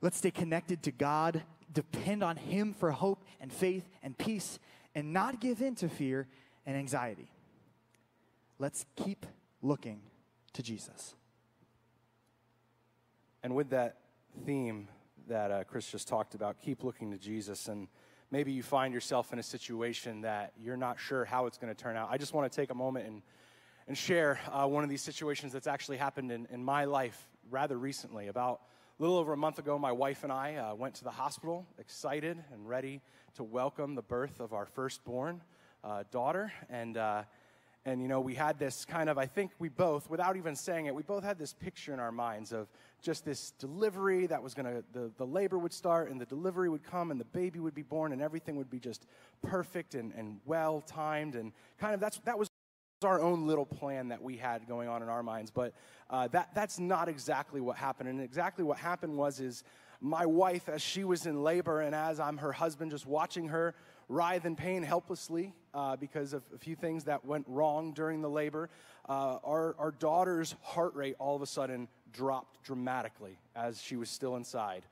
[0.00, 4.58] Let's stay connected to God, depend on Him for hope and faith and peace,
[4.94, 6.26] and not give in to fear
[6.64, 7.30] and anxiety.
[8.58, 9.26] Let's keep
[9.60, 10.00] looking
[10.56, 11.14] to Jesus.
[13.42, 13.98] And with that
[14.44, 14.88] theme
[15.28, 17.68] that uh, Chris just talked about, keep looking to Jesus.
[17.68, 17.88] And
[18.30, 21.80] maybe you find yourself in a situation that you're not sure how it's going to
[21.80, 22.08] turn out.
[22.10, 23.22] I just want to take a moment and,
[23.86, 27.76] and share uh, one of these situations that's actually happened in, in my life rather
[27.76, 28.28] recently.
[28.28, 28.62] About
[28.98, 31.66] a little over a month ago, my wife and I uh, went to the hospital,
[31.78, 33.02] excited and ready
[33.34, 35.42] to welcome the birth of our firstborn
[35.84, 36.50] uh, daughter.
[36.70, 37.24] And uh,
[37.86, 40.86] and, you know, we had this kind of, I think we both, without even saying
[40.86, 42.66] it, we both had this picture in our minds of
[43.00, 46.68] just this delivery that was going to, the, the labor would start and the delivery
[46.68, 49.06] would come and the baby would be born and everything would be just
[49.40, 51.36] perfect and, and well timed.
[51.36, 52.50] And kind of that's, that was
[53.04, 55.52] our own little plan that we had going on in our minds.
[55.52, 55.72] But
[56.10, 58.08] uh, that, that's not exactly what happened.
[58.08, 59.62] And exactly what happened was, is
[60.00, 63.76] my wife, as she was in labor and as I'm her husband, just watching her
[64.08, 68.30] writhe in pain helplessly uh, because of a few things that went wrong during the
[68.30, 68.68] labor.
[69.08, 74.08] Uh, our, our daughter's heart rate all of a sudden dropped dramatically as she was
[74.10, 74.82] still inside.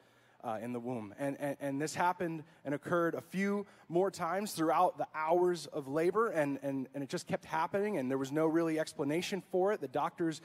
[0.44, 1.14] uh, in the womb.
[1.18, 5.88] And, and, and this happened and occurred a few more times throughout the hours of
[5.88, 9.72] labor, and, and, and it just kept happening, and there was no really explanation for
[9.72, 9.80] it.
[9.80, 10.42] The doctors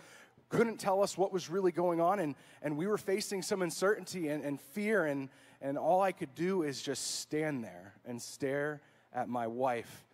[0.48, 4.30] couldn't tell us what was really going on, and, and we were facing some uncertainty
[4.30, 5.30] and, and fear, and,
[5.62, 8.82] and all I could do is just stand there and stare
[9.14, 10.06] at my wife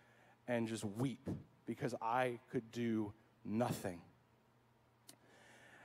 [0.48, 1.28] and just weep
[1.66, 3.12] because I could do
[3.44, 4.00] nothing.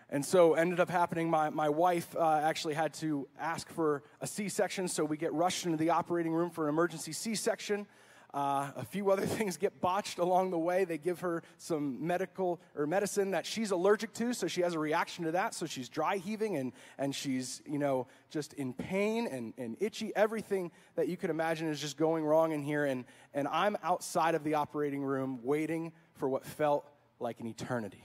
[0.10, 4.28] And so ended up happening, my, my wife uh, actually had to ask for a
[4.28, 7.88] C-section, so we get rushed into the operating room for an emergency C-section.
[8.34, 10.86] Uh, a few other things get botched along the way.
[10.86, 14.80] They give her some medical or medicine that she's allergic to, so she has a
[14.80, 15.54] reaction to that.
[15.54, 20.14] So she's dry heaving and, and she's, you know, just in pain and, and itchy.
[20.16, 22.86] Everything that you could imagine is just going wrong in here.
[22.86, 28.04] And, and I'm outside of the operating room waiting for what felt like an eternity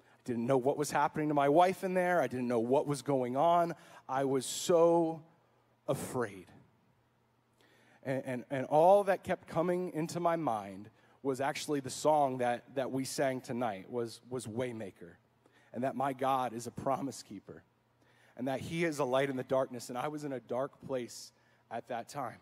[0.00, 2.20] I didn't know what was happening to my wife in there.
[2.20, 3.74] I didn't know what was going on.
[4.08, 5.22] I was so
[5.86, 6.46] afraid.
[8.06, 10.88] And, and, and all that kept coming into my mind
[11.22, 15.16] was actually the song that, that we sang tonight was, was Waymaker.
[15.74, 17.64] And that my God is a promise keeper.
[18.36, 19.88] And that he is a light in the darkness.
[19.88, 21.32] And I was in a dark place
[21.70, 22.38] at that time.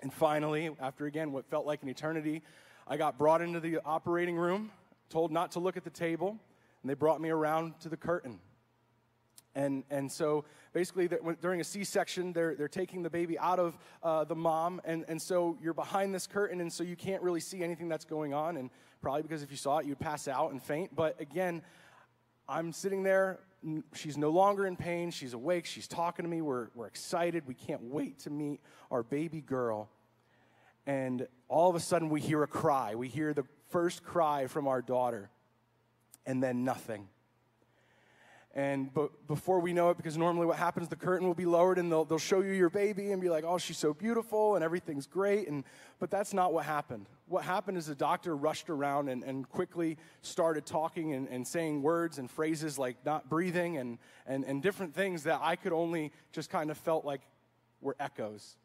[0.00, 2.42] And finally, after again what felt like an eternity,
[2.86, 4.70] I got brought into the operating room,
[5.10, 6.38] told not to look at the table,
[6.82, 8.38] and they brought me around to the curtain.
[9.54, 11.08] And, and so basically,
[11.40, 14.80] during a C section, they're, they're taking the baby out of uh, the mom.
[14.84, 18.04] And, and so you're behind this curtain, and so you can't really see anything that's
[18.04, 18.56] going on.
[18.56, 18.70] And
[19.00, 20.94] probably because if you saw it, you'd pass out and faint.
[20.94, 21.62] But again,
[22.48, 23.40] I'm sitting there.
[23.94, 25.10] She's no longer in pain.
[25.10, 25.66] She's awake.
[25.66, 26.40] She's talking to me.
[26.40, 27.44] We're, we're excited.
[27.46, 29.88] We can't wait to meet our baby girl.
[30.86, 32.94] And all of a sudden, we hear a cry.
[32.94, 35.30] We hear the first cry from our daughter
[36.24, 37.08] and then nothing.
[38.54, 41.78] And but before we know it, because normally what happens, the curtain will be lowered
[41.78, 44.64] and they'll, they'll show you your baby and be like, oh, she's so beautiful and
[44.64, 45.48] everything's great.
[45.48, 45.64] And,
[45.98, 47.06] but that's not what happened.
[47.26, 51.82] What happened is the doctor rushed around and, and quickly started talking and, and saying
[51.82, 56.10] words and phrases like not breathing and, and, and different things that I could only
[56.32, 57.20] just kind of felt like
[57.80, 58.56] were echoes.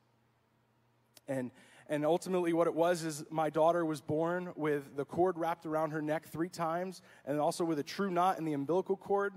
[1.28, 1.52] And
[1.90, 5.92] and ultimately, what it was is my daughter was born with the cord wrapped around
[5.92, 9.34] her neck three times, and also with a true knot in the umbilical cord,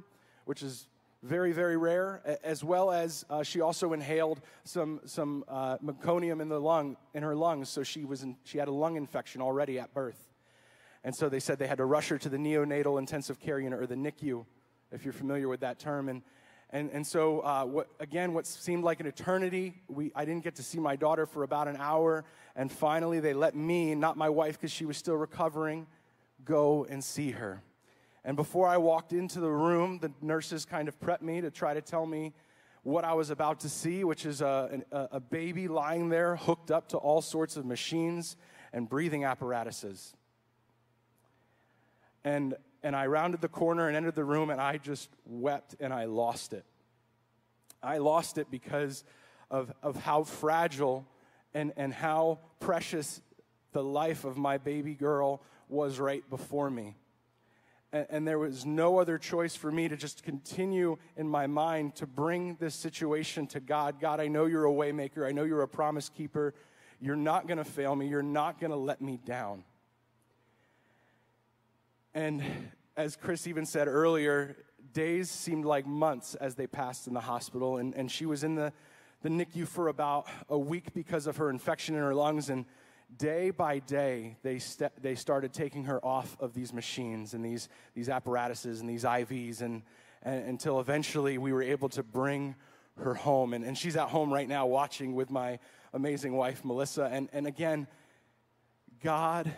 [0.46, 0.88] which is
[1.22, 6.48] very, very rare, as well as uh, she also inhaled some, some uh, meconium in,
[6.48, 9.78] the lung, in her lungs, so she, was in, she had a lung infection already
[9.78, 10.30] at birth.
[11.04, 13.80] And so they said they had to rush her to the neonatal intensive care unit,
[13.80, 14.44] or the NICU,
[14.92, 16.08] if you're familiar with that term.
[16.08, 16.22] And,
[16.70, 20.56] and, and so, uh, what, again, what seemed like an eternity, we, I didn't get
[20.56, 22.24] to see my daughter for about an hour.
[22.54, 25.86] And finally, they let me, not my wife because she was still recovering,
[26.44, 27.62] go and see her.
[28.26, 31.72] And before I walked into the room, the nurses kind of prepped me to try
[31.72, 32.34] to tell me
[32.82, 36.88] what I was about to see, which is a, a, baby lying there hooked up
[36.88, 38.36] to all sorts of machines
[38.72, 40.12] and breathing apparatuses.
[42.24, 45.92] And and I rounded the corner and entered the room, and I just wept and
[45.92, 46.64] I lost it.
[47.82, 49.02] I lost it because
[49.50, 51.04] of, of how fragile
[51.54, 53.20] and, and how precious
[53.72, 56.96] the life of my baby girl was right before me.
[57.96, 61.96] And, and, there was no other choice for me to just continue in my mind
[61.96, 64.00] to bring this situation to God.
[64.00, 65.26] God, I know you're a waymaker.
[65.26, 66.52] I know you're a promise keeper.
[67.00, 68.08] You're not going to fail me.
[68.08, 69.64] You're not going to let me down.
[72.14, 72.42] And
[72.98, 74.56] as Chris even said earlier,
[74.92, 77.78] days seemed like months as they passed in the hospital.
[77.78, 78.74] And, and she was in the,
[79.22, 82.50] the NICU for about a week because of her infection in her lungs.
[82.50, 82.66] And
[83.14, 87.68] day by day, they, st- they started taking her off of these machines and these,
[87.94, 89.82] these apparatuses and these IVs and,
[90.22, 92.54] and, until eventually we were able to bring
[92.98, 93.54] her home.
[93.54, 95.58] And, and she's at home right now watching with my
[95.92, 97.08] amazing wife, Melissa.
[97.10, 97.86] And, and again,
[99.02, 99.52] God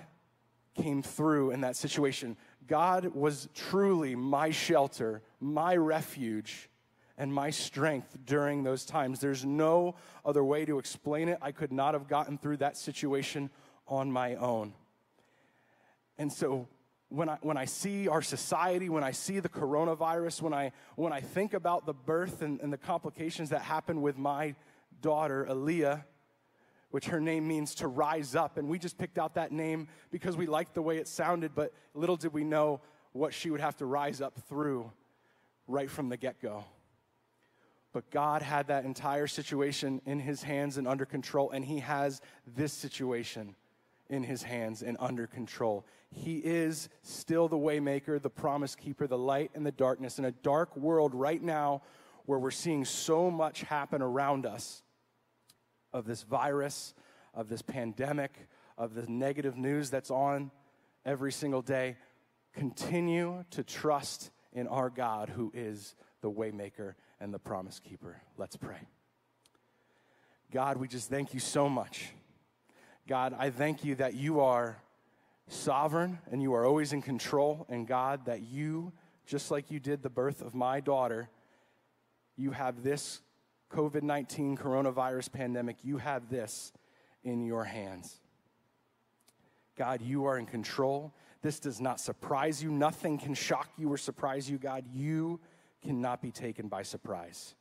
[0.74, 2.36] came through in that situation.
[2.66, 6.68] God was truly my shelter, my refuge,
[7.18, 9.18] and my strength during those times.
[9.18, 11.36] There's no other way to explain it.
[11.42, 13.50] I could not have gotten through that situation
[13.88, 14.72] on my own.
[16.16, 16.68] And so
[17.08, 21.12] when I, when I see our society, when I see the coronavirus, when I, when
[21.12, 24.54] I think about the birth and, and the complications that happened with my
[25.00, 26.04] daughter, Aaliyah,
[26.90, 28.58] which her name means to rise up.
[28.58, 31.72] And we just picked out that name because we liked the way it sounded, but
[31.94, 32.80] little did we know
[33.12, 34.90] what she would have to rise up through
[35.66, 36.64] right from the get go.
[37.93, 42.20] But God had that entire situation in his hands and under control, and he has
[42.47, 43.57] this situation
[44.11, 45.86] in his hands and under control.
[46.11, 50.18] He is still the waymaker, the promise keeper, the light in the darkness.
[50.18, 51.82] In a dark world right now,
[52.24, 54.82] where we're seeing so much happen around us
[55.93, 56.95] of this virus,
[57.32, 60.51] of this pandemic, of the negative news that's on
[61.07, 61.97] every single day,
[62.53, 68.20] continue to trust in our God who is the waymaker and the promise keeper.
[68.36, 68.78] Let's pray.
[70.50, 72.08] God, we just thank you so much.
[73.06, 74.80] God, I thank you that you are
[75.48, 77.66] sovereign and you are always in control.
[77.68, 78.92] And God, that you,
[79.26, 81.28] just like you did the birth of my daughter,
[82.36, 83.20] you have this
[83.72, 86.72] COVID 19 coronavirus pandemic, you have this
[87.24, 88.20] in your hands.
[89.76, 91.12] God, you are in control.
[91.42, 92.70] This does not surprise you.
[92.70, 94.84] Nothing can shock you or surprise you, God.
[94.92, 95.40] You
[95.82, 97.54] cannot be taken by surprise.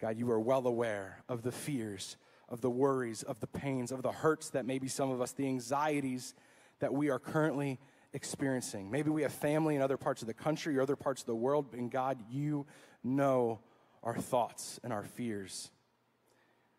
[0.00, 2.16] God, you are well aware of the fears,
[2.48, 5.46] of the worries, of the pains, of the hurts that maybe some of us, the
[5.46, 6.34] anxieties
[6.80, 7.78] that we are currently
[8.12, 8.90] experiencing.
[8.90, 11.34] Maybe we have family in other parts of the country or other parts of the
[11.34, 12.66] world, and God, you
[13.02, 13.60] know
[14.02, 15.70] our thoughts and our fears.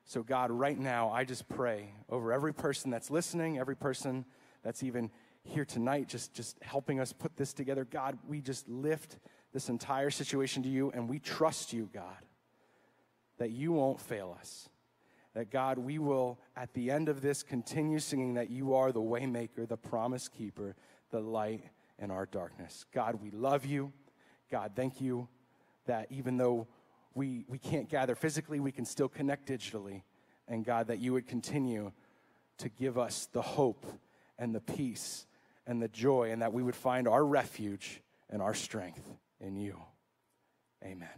[0.05, 4.25] So, God, right now, I just pray over every person that's listening, every person
[4.63, 5.11] that's even
[5.43, 7.83] here tonight, just, just helping us put this together.
[7.83, 9.17] God, we just lift
[9.57, 12.21] this entire situation to you, and we trust you, God,
[13.39, 14.69] that you won't fail us.
[15.33, 19.01] That, God, we will, at the end of this, continue singing that you are the
[19.01, 20.75] waymaker, the promise keeper,
[21.09, 21.63] the light
[21.97, 22.85] in our darkness.
[22.93, 23.91] God, we love you.
[24.51, 25.27] God, thank you
[25.87, 26.67] that even though
[27.15, 30.03] we, we can't gather physically, we can still connect digitally.
[30.47, 31.91] And God, that you would continue
[32.59, 33.87] to give us the hope
[34.37, 35.25] and the peace
[35.65, 39.01] and the joy, and that we would find our refuge and our strength
[39.39, 39.77] in you.
[40.83, 41.09] Amen.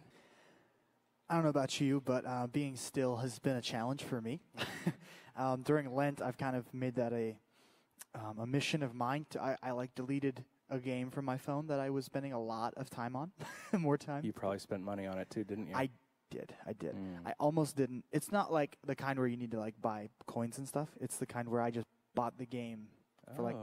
[1.30, 4.41] I don't know about you, but uh, being still has been a challenge for me.
[5.38, 7.38] um, during Lent, I've kind of made that a
[8.15, 9.28] um, a mission of mine.
[9.32, 12.41] To, I, I like deleted a game from my phone that I was spending a
[12.41, 13.32] lot of time on,
[13.80, 14.26] more time.
[14.26, 15.76] You probably spent money on it too, didn't you?
[15.76, 15.89] I
[16.32, 16.53] did.
[16.65, 16.95] I did.
[17.26, 18.05] I almost didn't.
[18.11, 20.89] It's not like the kind where you need to like buy coins and stuff.
[20.99, 22.88] It's the kind where I just bought the game
[23.36, 23.55] for like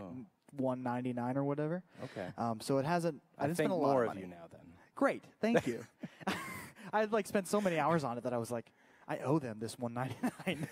[0.58, 0.62] Oh.
[0.62, 1.82] one ninety nine or whatever.
[2.04, 2.26] Okay.
[2.38, 3.22] Um, so it hasn't.
[3.38, 4.22] I, I didn't spend a lot more of money.
[4.22, 4.60] you now then.
[4.94, 5.84] Great, thank you.
[6.92, 8.72] I had like spent so many hours on it that I was like,
[9.08, 10.68] I owe them this 199.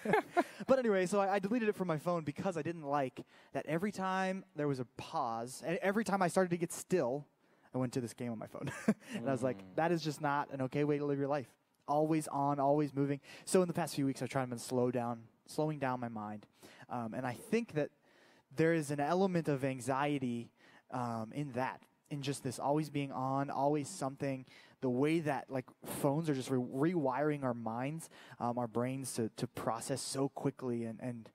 [0.66, 3.20] but anyway, so I, I deleted it from my phone because I didn't like
[3.53, 7.26] that every time there was a pause, and every time I started to get still,
[7.74, 8.72] I went to this game on my phone,
[9.14, 11.49] and I was like, that is just not an okay way to live your life.
[11.87, 13.20] Always on, always moving.
[13.45, 16.47] So in the past few weeks, I've tried to slow down, slowing down my mind,
[16.89, 17.91] um, and I think that
[18.57, 20.51] there is an element of anxiety
[20.91, 21.81] um, in that
[22.11, 24.45] in just this always being on always something
[24.81, 29.31] the way that like phones are just re- rewiring our minds um, our brains to,
[29.37, 31.31] to process so quickly and, and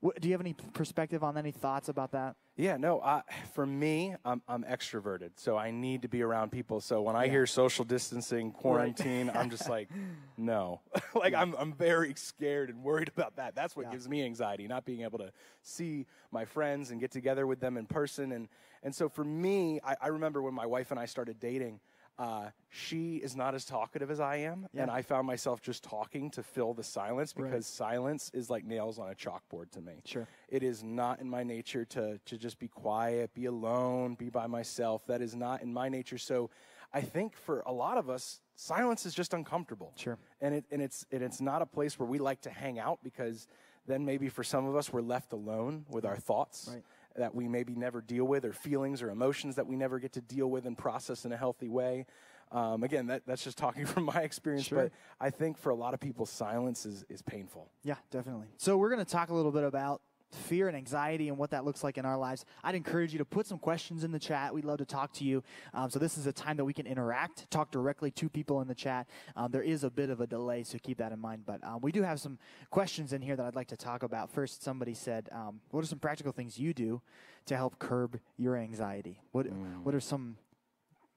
[0.00, 3.00] what, do you have any perspective on any thoughts about that Yeah, no.
[3.00, 3.22] I,
[3.54, 6.80] for me, I'm, I'm extroverted, so I need to be around people.
[6.80, 9.88] So when I hear social distancing, quarantine, I'm just like,
[10.36, 10.80] no.
[11.14, 13.54] like I'm, I'm very scared and worried about that.
[13.54, 13.92] That's what Yeah.
[13.92, 15.30] gives me anxiety, not being able to
[15.62, 18.32] see my friends and get together with them in person.
[18.32, 18.48] And
[18.82, 21.78] and so for me, I, I remember when my wife and I started dating.
[22.18, 26.30] Uh, she is not as talkative as I am, and I found myself just talking
[26.32, 27.64] to fill the silence because Right.
[27.64, 30.02] silence is like nails on a chalkboard to me.
[30.04, 30.26] Sure.
[30.48, 34.48] It is not in my nature to, to just be quiet, be alone, be by
[34.48, 35.06] myself.
[35.06, 36.18] That is not in my nature.
[36.18, 36.50] So
[36.92, 39.92] I think for a lot of us, silence is just uncomfortable.
[39.94, 40.18] Sure.
[40.40, 42.98] And, it, and, it's, and it's not a place where we like to hang out
[43.04, 43.46] because
[43.86, 46.82] then maybe for some of us, we're left alone with our thoughts Right.
[47.16, 50.20] That we maybe never deal with, or feelings or emotions that we never get to
[50.20, 52.06] deal with and process in a healthy way.
[52.50, 54.84] Um, again, that, that's just talking from my experience, Sure.
[54.84, 57.68] but I think for a lot of people, silence is, is painful.
[57.82, 58.46] Yeah, definitely.
[58.56, 60.00] So we're going to talk a little bit about
[60.30, 62.44] fear and anxiety and what that looks like in our lives.
[62.62, 64.52] I'd encourage you to put some questions in the chat.
[64.52, 65.42] We'd love to talk to you.
[65.74, 68.68] Um, so this is a time that we can interact, talk directly to people in
[68.68, 69.08] the chat.
[69.36, 71.44] Um, there is a bit of a delay, so keep that in mind.
[71.46, 72.38] But um, we do have some
[72.70, 74.30] questions in here that I'd like to talk about.
[74.30, 77.00] First, somebody said, um, "What are some practical things you do
[77.46, 79.20] to help curb your anxiety?
[79.32, 79.46] What
[79.82, 80.36] What are some,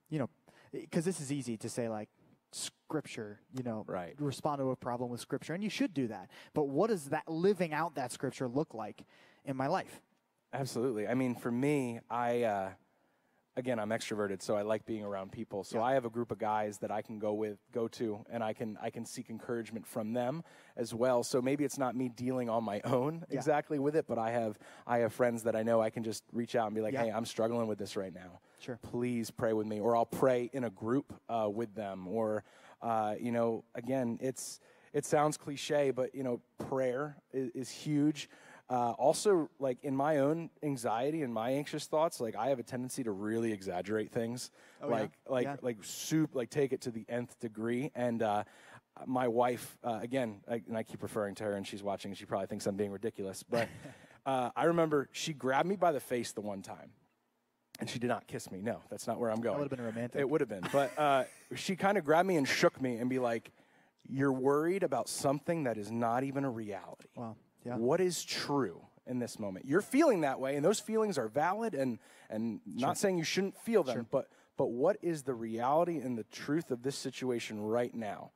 [0.10, 0.30] you know,
[0.72, 2.10] because this is easy to say like."
[2.52, 4.16] Scripture, you know, Right.
[4.20, 7.28] respond to a problem with scripture and you should do that but what does that
[7.28, 9.06] living out that scripture look like
[9.46, 10.02] in my life
[10.54, 11.08] Absolutely.
[11.08, 12.70] I mean, for me, I uh,
[13.56, 15.64] again, I'm extroverted, so I like being around people.
[15.64, 18.44] So I have a group of guys that I can go with, go to, and
[18.44, 20.44] I can I can seek encouragement from them
[20.76, 21.24] as well.
[21.24, 23.38] So maybe it's not me dealing on my own Yeah.
[23.38, 26.26] exactly with it, but I have I have friends that I know I can just
[26.34, 27.04] reach out and be like, Yeah.
[27.06, 28.42] hey, I'm struggling with this right now.
[28.62, 28.80] Sure.
[28.84, 32.44] Please pray with me, or I'll pray in a group uh, with them, or
[32.82, 34.60] uh, you know, again, it's
[34.94, 38.30] it sounds cliche, but you know, prayer is, is huge.
[38.70, 42.64] uh, also, like in my own anxiety and my anxious thoughts, like I have a
[42.64, 44.52] tendency to really exaggerate things,
[44.82, 44.94] Oh, yeah?
[44.94, 45.56] like like Yeah.
[45.62, 47.92] like soup, like take it to the nth degree.
[47.96, 48.44] And uh,
[49.06, 52.18] my wife, uh, again, I, and I keep referring to her, and she's watching, and
[52.18, 53.44] she probably thinks I'm being ridiculous.
[53.44, 53.68] But
[54.26, 56.92] uh, I remember she grabbed me by the face the one time,
[57.82, 58.62] and she did not kiss me.
[58.62, 59.56] No, that's not where I'm going.
[59.56, 60.22] That would've been romantic.
[60.22, 61.24] It would have been, but uh,
[61.56, 63.52] she kind of grabbed me and shook me and be like,
[64.08, 67.36] "You're worried about something that is not even a reality." Wow.
[67.66, 67.76] Yeah.
[67.76, 69.66] What is true in this moment?
[69.66, 71.98] You're feeling that way, and those feelings are valid, and
[72.30, 76.24] and not saying you shouldn't feel them, but but what is the reality and the
[76.26, 78.30] truth of this situation right now?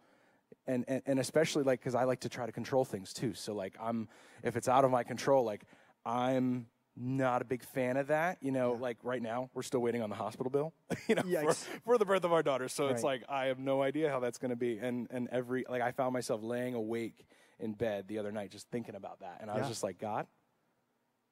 [0.65, 3.35] And and, and especially like because I like to try to control things too.
[3.35, 4.09] So like I'm
[4.41, 5.61] if it's out of my control, like
[6.03, 6.65] I'm
[6.97, 8.37] not a big fan of that.
[8.41, 10.73] You know, like right now we're still waiting on the hospital bill.
[11.07, 11.47] you know, for,
[11.83, 12.67] for the birth of our daughter.
[12.67, 14.77] So it's like I have no idea how that's going to be.
[14.77, 17.25] And and every like I found myself laying awake
[17.59, 20.27] in bed the other night just thinking about that, and I was just like, God,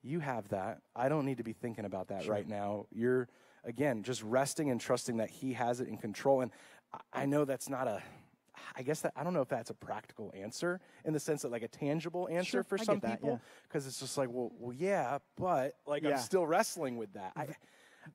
[0.02, 0.80] you have that.
[0.96, 2.86] I don't need to be thinking about that right now.
[2.92, 3.28] You're
[3.64, 6.42] again just resting and trusting that He has it in control.
[6.42, 6.52] And
[6.94, 8.02] I- I know that's not a.
[8.76, 11.52] I guess that I don't know if that's a practical answer in the sense that
[11.52, 13.38] like a tangible answer Sure, for some that, people yeah.
[13.68, 16.12] because it's just like well, well yeah but like Yeah.
[16.12, 17.48] I'm still wrestling with that I,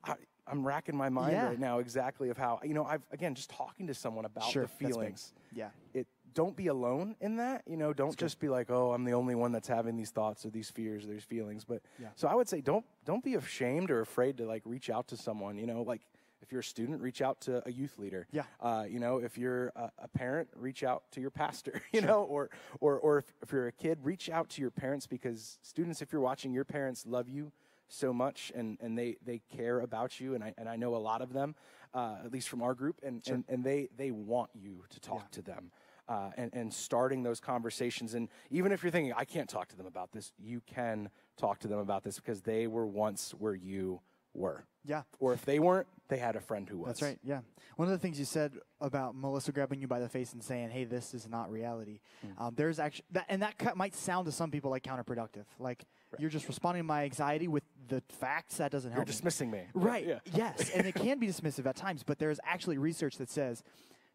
[0.03, 0.15] I
[0.47, 1.47] I'm racking my mind Yeah.
[1.47, 4.63] right now exactly of how you know I've again just talking to someone about Sure,
[4.63, 5.69] the feelings Yeah.
[5.93, 9.13] it don't be alone in that you know don't just be like oh i'm the
[9.13, 12.09] only one that's having these thoughts or these fears or these feelings but Yeah.
[12.15, 15.17] so i would say don't don't be ashamed or afraid to like reach out to
[15.17, 16.01] someone you know like
[16.41, 18.27] if you're a student reach out to a youth leader.
[18.31, 18.43] Yeah.
[18.61, 22.23] uh, you know if you're a, a parent reach out to your pastor you know
[22.23, 26.01] or or or if, if you're a kid reach out to your parents because students
[26.01, 27.51] if you're watching your parents love you
[27.89, 30.97] so much and, and they, they care about you and I, and I know a
[30.97, 31.55] lot of them
[31.93, 35.31] uh, at least from our group and, and, and they, they want you to talk
[35.31, 35.71] to them
[36.07, 38.13] uh, and, and starting those conversations.
[38.13, 41.59] And even if you're thinking I can't talk to them about this you can talk
[41.59, 44.01] to them about this because they were once where you
[44.33, 45.03] were Yeah.
[45.19, 47.19] or if they weren't they had a friend who was That's right.
[47.23, 47.41] Yeah.
[47.75, 50.71] One of the things you said about Melissa grabbing you by the face and saying,
[50.71, 52.43] "Hey, this is not reality." Hmm.
[52.43, 55.45] Um, there's actually that, and that ca- might sound to some people like counterproductive.
[55.59, 55.85] Like
[56.17, 58.57] you're just responding to my anxiety with the facts.
[58.57, 58.97] That doesn't help.
[59.01, 59.11] you're me.
[59.11, 60.05] dismissing me Right.
[60.07, 63.63] yeah Yes, and it can be dismissive at times, but there's actually research that says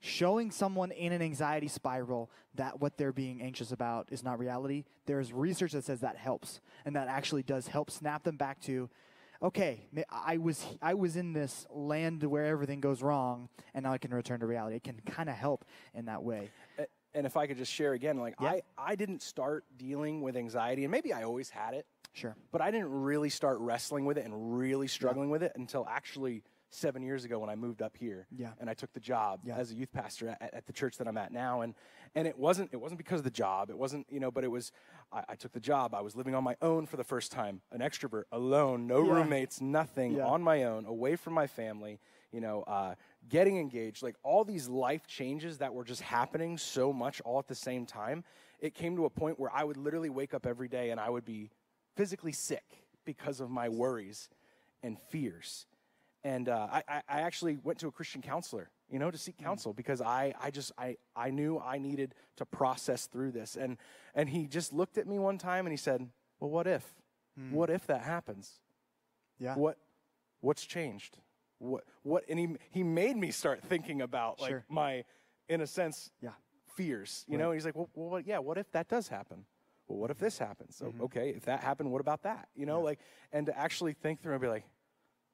[0.01, 4.85] showing someone in an anxiety spiral that what they're being anxious about is not reality.
[5.07, 8.91] There's research that says that helps, and that actually does help snap them back to,
[9.45, 13.99] okay, I was I was in this land where everything goes wrong, and now I
[13.99, 14.77] can return to reality.
[14.77, 15.65] It can kind of help
[15.95, 16.51] in that way.
[17.17, 18.49] And if I could just share again, like Yeah.
[18.49, 22.35] I, I didn't start dealing with anxiety, and maybe I always had it, Sure.
[22.51, 26.43] but I didn't really start wrestling with it and really struggling with it until actually
[26.71, 28.27] seven years ago when I moved up here.
[28.37, 28.51] Yeah.
[28.59, 29.55] And I took the job Yeah.
[29.57, 31.61] as a youth pastor at, at the church that I'm at now.
[31.61, 31.77] And
[32.15, 33.71] and it wasn't it wasn't because of the job.
[33.71, 34.73] It wasn't, you know, but it was
[35.13, 35.95] I, I took the job.
[35.95, 39.15] I was living on my own for the first time, an extrovert, alone, no Yeah.
[39.15, 40.27] roommates, nothing, Yeah.
[40.27, 42.01] on my own, away from my family,
[42.33, 42.95] you know, uh,
[43.29, 47.49] getting engaged, like all these life changes that were just happening so much all at
[47.49, 48.25] the same time.
[48.61, 51.11] It came to a point where I would literally wake up every day and I
[51.11, 51.51] would be
[51.97, 54.29] physically sick because of my worries
[54.83, 55.67] and fears.
[56.25, 59.37] And uh, I, I I actually went to a Christian counselor, you know, to seek
[59.37, 63.57] counsel because I, I just I, I knew I needed to process through this.
[63.57, 63.77] And
[64.15, 66.09] and he just looked at me one time and he said,
[66.41, 66.85] Well, what if?
[67.51, 68.61] What if that happens?
[69.39, 69.55] Yeah.
[69.57, 69.77] What
[70.41, 71.19] what's changed?
[71.59, 74.65] What what and he he made me start thinking about like Sure.
[74.69, 75.05] my
[75.49, 76.31] in a sense Yeah.
[76.75, 77.25] fears.
[77.29, 79.45] You know, and he's like, well, well, what- yeah, what if that does happen?
[79.89, 80.77] Well, what if this happens?
[80.77, 81.03] So, Mm-hmm.
[81.03, 82.49] okay, if that happened, what about that?
[82.55, 83.01] You know, like,
[83.33, 84.65] and to actually think through and be like,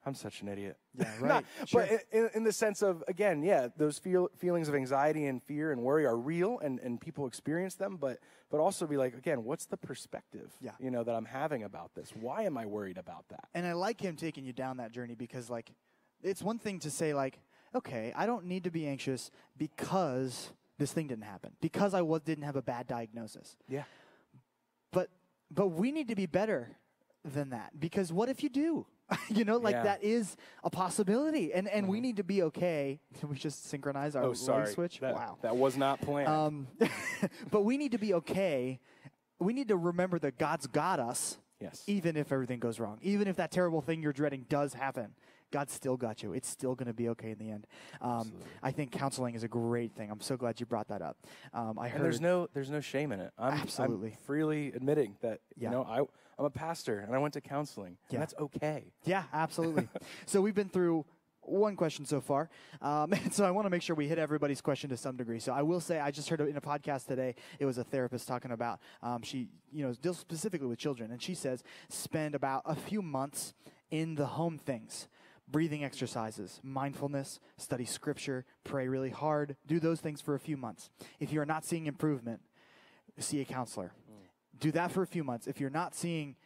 [0.07, 0.77] I'm such an idiot.
[0.99, 1.87] Yeah, Not- right, sure.
[1.87, 5.73] But in, in the sense of, again, yeah, those feel, feelings of anxiety and fear
[5.73, 8.19] and worry are real and, and people experience them, but,
[8.51, 10.73] but also be like, again, what's the perspective, Yeah.
[10.81, 12.13] you know, that I'm having about this?
[12.19, 13.49] Why am I worried about that?
[13.55, 15.71] And I like him taking you down that journey because, like,
[16.23, 17.39] it's one thing to say, like,
[17.75, 22.23] okay, I don't need to be anxious because this thing didn't happen, because I was,
[22.23, 23.57] didn't have a bad diagnosis.
[23.69, 23.85] Yeah.
[24.93, 25.09] But
[25.51, 26.77] but we need to be better
[27.25, 28.87] than that because what if you do?
[29.29, 29.83] you know, like Yeah.
[29.85, 33.01] that is a possibility, and and we need to be okay.
[33.19, 34.73] Can we just synchronize our Oh, sorry.
[34.73, 35.01] switch?
[35.01, 35.39] That, wow.
[35.43, 36.29] That was not planned.
[36.29, 36.67] Um,
[37.51, 38.81] but we need to be okay.
[39.39, 41.39] We need to remember that God's got us.
[41.61, 41.83] Yes.
[41.87, 45.15] Even if everything goes wrong, even if that terrible thing you're dreading does happen,
[45.51, 46.33] God's still got you.
[46.33, 47.67] It's still going to be okay in the end.
[48.01, 48.33] Um,
[48.63, 50.11] I think counseling is a great thing.
[50.11, 51.19] I'm so glad you brought that up.
[51.53, 51.97] Um, I heard.
[51.97, 53.33] And there's no there's no shame in it.
[53.39, 54.13] I'm, Absolutely.
[54.13, 55.69] I'm freely admitting that Yeah.
[55.69, 56.01] you know I
[56.41, 57.99] I'm a pastor and I went to counseling.
[58.09, 58.15] Yeah.
[58.15, 58.93] And that's okay.
[59.05, 59.89] Yeah, absolutely.
[60.27, 61.05] so we've been through
[61.43, 62.49] one question so far,
[62.81, 65.39] um, and so I want to make sure we hit everybody's question to some degree.
[65.39, 67.35] So I will say I just heard in a podcast today.
[67.59, 71.21] It was a therapist talking about um, she, you know, deals specifically with children, and
[71.21, 73.53] she says spend about a few months
[73.91, 75.09] in the home things.
[75.49, 80.91] Breathing exercises, mindfulness, study scripture, pray really hard, do those things for a few months.
[81.19, 82.41] If you are not seeing improvement,
[83.19, 83.93] see a counselor.
[84.61, 85.47] Do that for a few months.
[85.47, 86.37] If you're not seeing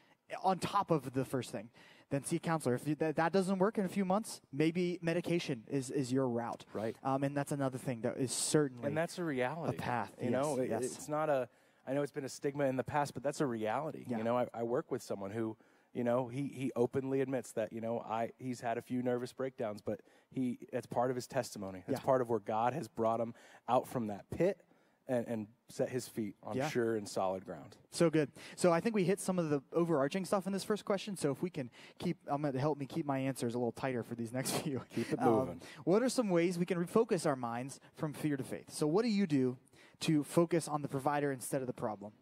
[0.42, 1.68] on top of the first thing,
[2.10, 2.74] then see a counselor.
[2.76, 6.64] If that, that doesn't work in a few months, maybe medication is, is your route.
[6.72, 6.96] Right.
[7.02, 9.76] Um, and that's another thing that is certainly and that's a reality.
[9.76, 10.12] A path.
[10.22, 10.84] You know, yes, It- yes.
[10.96, 11.48] it's not a.
[11.86, 14.06] I know it's been a stigma in the past, but that's a reality.
[14.08, 14.16] Yeah.
[14.18, 15.54] You know, I, I work with someone who,
[15.92, 19.32] you know, he he openly admits that you know I he's had a few nervous
[19.34, 20.00] breakdowns, but
[20.30, 21.82] he it's part of his testimony.
[21.86, 22.04] It's Yeah.
[22.06, 23.34] part of where God has brought him
[23.68, 24.60] out from that pit
[25.08, 26.68] and, and set his feet on Yeah.
[26.68, 27.76] sure and solid ground.
[27.90, 28.30] So good.
[28.56, 31.16] So I think we hit some of the overarching stuff in this first question.
[31.16, 33.72] So if we can keep, I'm going to help me keep my answers a little
[33.72, 34.80] tighter for these next few.
[34.94, 35.62] Keep it Um, moving.
[35.84, 38.70] what are some ways we can refocus our minds from fear to faith?
[38.70, 39.56] So what do you do
[40.00, 42.12] to focus on the provider instead of the problem?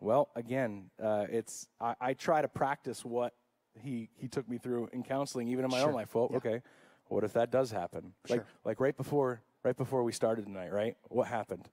[0.00, 3.34] Well, again, uh, it's I, I try to practice what
[3.80, 5.88] he he took me through in counseling, even in my Sure.
[5.88, 6.14] own life.
[6.14, 6.36] Well, Yeah.
[6.38, 6.62] okay,
[7.08, 8.12] what if that does happen?
[8.28, 10.96] Like like right before right before we started tonight, right?
[11.08, 11.68] What happened?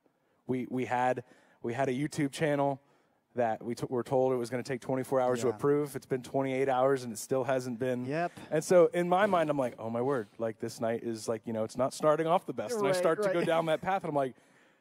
[0.48, 1.24] We we had
[1.62, 2.82] we had a YouTube channel
[3.36, 5.96] that we t- were told it was going to take 24 hours to approve.
[5.98, 8.06] It's been 28 hours and it still hasn't been.
[8.06, 8.32] Yep.
[8.50, 11.42] And so in my mind, I'm like, oh my word, like this night is like
[11.46, 12.76] you know it's not starting off the best.
[12.76, 14.36] and I Right, start to go down that path, and I'm like,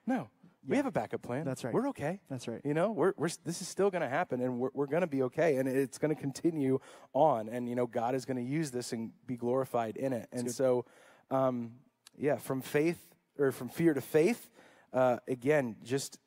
[0.06, 0.28] no.
[0.66, 1.44] We have a backup plan.
[1.44, 1.74] That's right.
[1.74, 2.20] We're okay.
[2.30, 2.62] That's right.
[2.64, 5.06] You know, we're, we're this is still going to happen, and we're, we're going to
[5.06, 6.78] be okay, and it's going to continue
[7.12, 10.26] on, and you know, God is going to use this and be glorified in it.
[10.32, 10.86] and so,
[11.30, 11.72] um,
[12.18, 12.98] yeah, from faith
[13.38, 14.48] or from fear to faith,
[14.92, 16.18] uh, again, just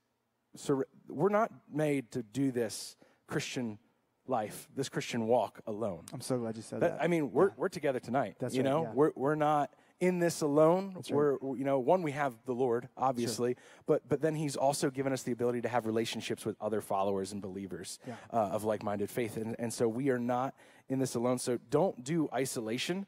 [0.55, 2.95] sur- we're not made to do this
[3.27, 3.79] Christian
[4.27, 6.03] life, this Christian walk alone.
[6.13, 7.03] I'm so glad you said That- that.
[7.03, 8.35] I mean, we're, we're together tonight.
[8.39, 8.91] That's you right, know, yeah.
[8.93, 10.93] we're, we're not in this alone.
[10.95, 11.11] right.
[11.11, 13.55] We're, you know, one, we have the Lord, obviously,
[13.87, 17.31] but, but then he's also given us the ability to have relationships with other followers
[17.31, 18.13] and believers Yeah.
[18.31, 19.37] uh, of like-minded faith.
[19.37, 20.53] And, and so we are not
[20.89, 21.39] in this alone.
[21.39, 23.07] So don't do isolation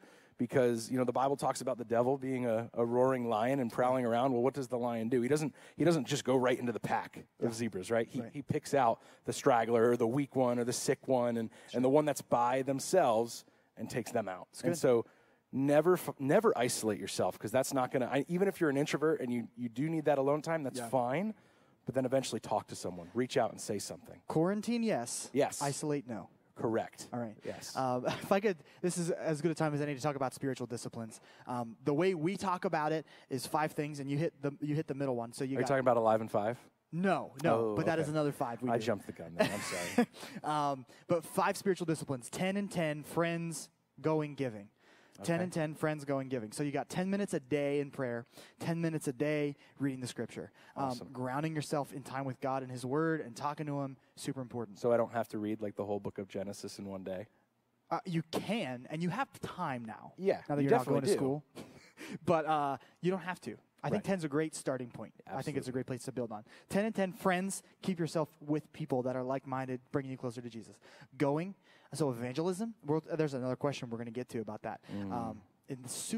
[0.50, 3.72] because, you know, the Bible talks about the devil being a, a roaring lion and
[3.72, 4.32] prowling around.
[4.32, 5.22] Well, what does the lion do?
[5.22, 8.08] He doesn't, he doesn't just go right into the pack of zebras, right?
[8.10, 8.32] He, Right.
[8.34, 11.84] he picks out the straggler or the weak one or the sick one and, and
[11.84, 13.46] the one that's by themselves
[13.78, 14.48] and takes them out.
[14.64, 15.06] And so
[15.52, 19.34] never never isolate yourself because that's not going to even if you're an introvert and
[19.34, 20.88] you, you do need that alone time that's Yeah.
[20.90, 21.34] fine
[21.88, 25.28] but then eventually talk to someone reach out and say something Quarantine, yes.
[25.34, 25.60] Yes.
[25.60, 26.30] Isolate, no.
[26.60, 27.36] Correct All right.
[27.46, 30.16] yes Um, if I could, this is as good a time as any to talk
[30.16, 31.20] about spiritual disciplines.
[31.48, 34.76] Um, the way we talk about it is five things, and you hit the you
[34.76, 35.34] hit the middle one.
[35.34, 36.58] So you are you talking about alive and five
[36.92, 38.14] no, no, Oh, but that is okay.
[38.14, 38.62] another five.
[38.64, 38.84] We i do.
[38.84, 40.08] jumped the gun there i'm sorry
[40.44, 43.70] Um, but five spiritual disciplines: ten and ten, friends,
[44.02, 44.70] going, giving.
[45.24, 45.44] Ten Okay.
[45.44, 46.52] and ten, friends, going, giving.
[46.52, 48.26] So you got ten minutes a day in prayer,
[48.60, 52.72] ten minutes a day reading the scripture, um, grounding yourself in time with God and
[52.72, 53.98] His Word, and talking to Him.
[54.16, 54.80] Super important.
[54.80, 57.28] so i don't have to read like the whole book of genesis in one day
[57.92, 60.14] Uh, you can, and you have time now.
[60.18, 61.44] Yeah, Now that you you're not going definitely to school.
[62.26, 63.58] but uh, you don't have to.
[63.82, 64.16] I think Right.
[64.18, 65.14] 10's a great starting point.
[65.26, 66.44] I think it's a great place to build on.
[66.70, 70.42] 10 and 10 friends, keep yourself with people that are like minded, bringing you closer
[70.42, 70.76] to Jesus.
[71.18, 71.56] Going,
[71.94, 72.74] so evangelism,
[73.16, 74.82] there's another question we're going to get to about that.
[74.96, 75.12] Mm.
[75.12, 75.42] Um,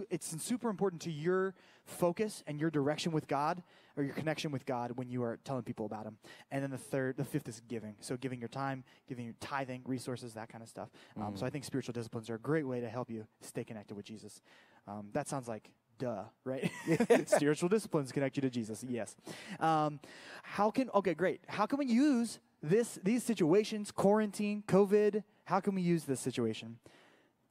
[0.10, 1.54] it's super important to your
[1.86, 3.62] focus and your direction with God
[3.98, 6.18] or your connection with God when you are telling people about Him.
[6.52, 7.96] And then the third, the fifth is giving.
[8.00, 10.90] So giving your time, giving your tithing, resources, that kind of stuff.
[11.18, 11.40] Um, Mm.
[11.40, 14.06] So I think spiritual disciplines are a great way to help you stay connected with
[14.06, 14.42] Jesus.
[14.88, 16.72] Um, that sounds like duh, right?
[17.28, 18.84] spiritual disciplines connect you to Jesus.
[18.88, 19.16] Yes.
[19.60, 20.00] Um,
[20.44, 21.42] how can okay, great.
[21.48, 25.24] How can we use this these situations, quarantine, COVID?
[25.46, 26.78] How can we use this situation?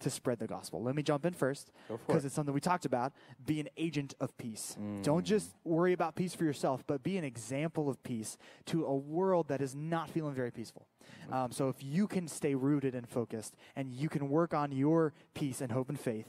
[0.00, 0.82] To spread the gospel.
[0.82, 2.28] Let me jump in first because it.
[2.28, 3.12] it's something we talked about.
[3.44, 4.74] Be an agent of peace.
[4.80, 5.02] Mm.
[5.02, 8.96] Don't just worry about peace for yourself, but be an example of peace to a
[8.96, 10.86] world that is not feeling very peaceful.
[11.30, 15.12] Um, so if you can stay rooted and focused, and you can work on your
[15.34, 16.28] peace and hope and faith,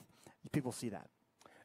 [0.51, 1.07] people see that.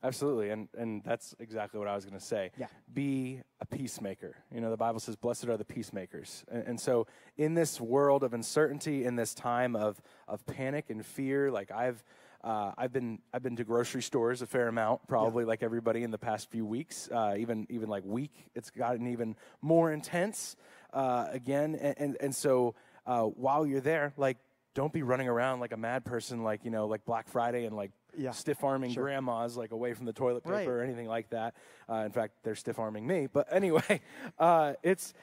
[0.07, 2.53] Absolutely, and and that's exactly what I was going to say.
[2.57, 2.67] Yeah.
[2.93, 4.37] Be a peacemaker.
[4.55, 8.23] You know, the Bible says, "Blessed are the peacemakers." And, and so, in this world
[8.23, 12.03] of uncertainty, in this time of of panic and fear, like I've.
[12.45, 16.13] Uh, I've been I've been to grocery stores a fair amount, probably like everybody in
[16.13, 17.09] the past few weeks.
[17.11, 20.55] Uh, even even like week, it's gotten even more intense
[20.93, 21.75] uh, again.
[21.75, 24.37] And and, and so uh, while you're there, like
[24.75, 27.75] don't be running around like a mad person, like you know, like Black Friday and
[27.75, 28.31] like Yeah.
[28.33, 29.05] stiff arming Sure.
[29.05, 30.69] grandmas like away from the toilet paper Right.
[30.69, 31.55] or anything like that.
[31.89, 33.27] Uh, in fact, they're stiff arming me.
[33.27, 34.01] But anyway,
[34.39, 35.15] uh, it's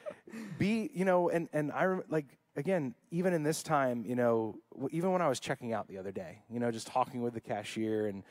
[0.58, 2.26] be you know, and and I rem- like
[2.56, 5.98] again, even in this time, you know, w- even when I was checking out the
[5.98, 8.22] other day, you know, just talking with the cashier and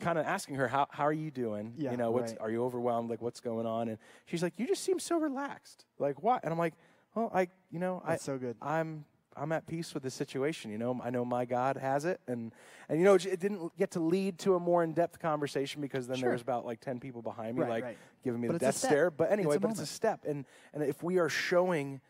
[0.00, 1.74] kind of asking her, how, how are you doing?
[1.76, 2.40] Yeah, you know, what's, right.
[2.40, 3.10] are you overwhelmed?
[3.10, 3.88] Like, what's going on?
[3.88, 5.86] And she's like, you just seem so relaxed.
[5.98, 6.42] Like, what?
[6.44, 6.74] And I'm like,
[7.14, 8.56] well, I, you know, I, That's so good.
[8.60, 9.04] I'm,
[9.36, 10.70] I'm at peace with the situation.
[10.70, 12.52] You know, I know my God has it, and
[12.88, 16.16] and you know, it didn't get to lead to a more in-depth conversation because then
[16.18, 16.28] Sure.
[16.28, 17.98] there was about like ten people behind me, Right, like right.
[18.22, 19.10] giving me But the death stare.
[19.10, 22.00] But anyway, a but it's a step, and and if we are showing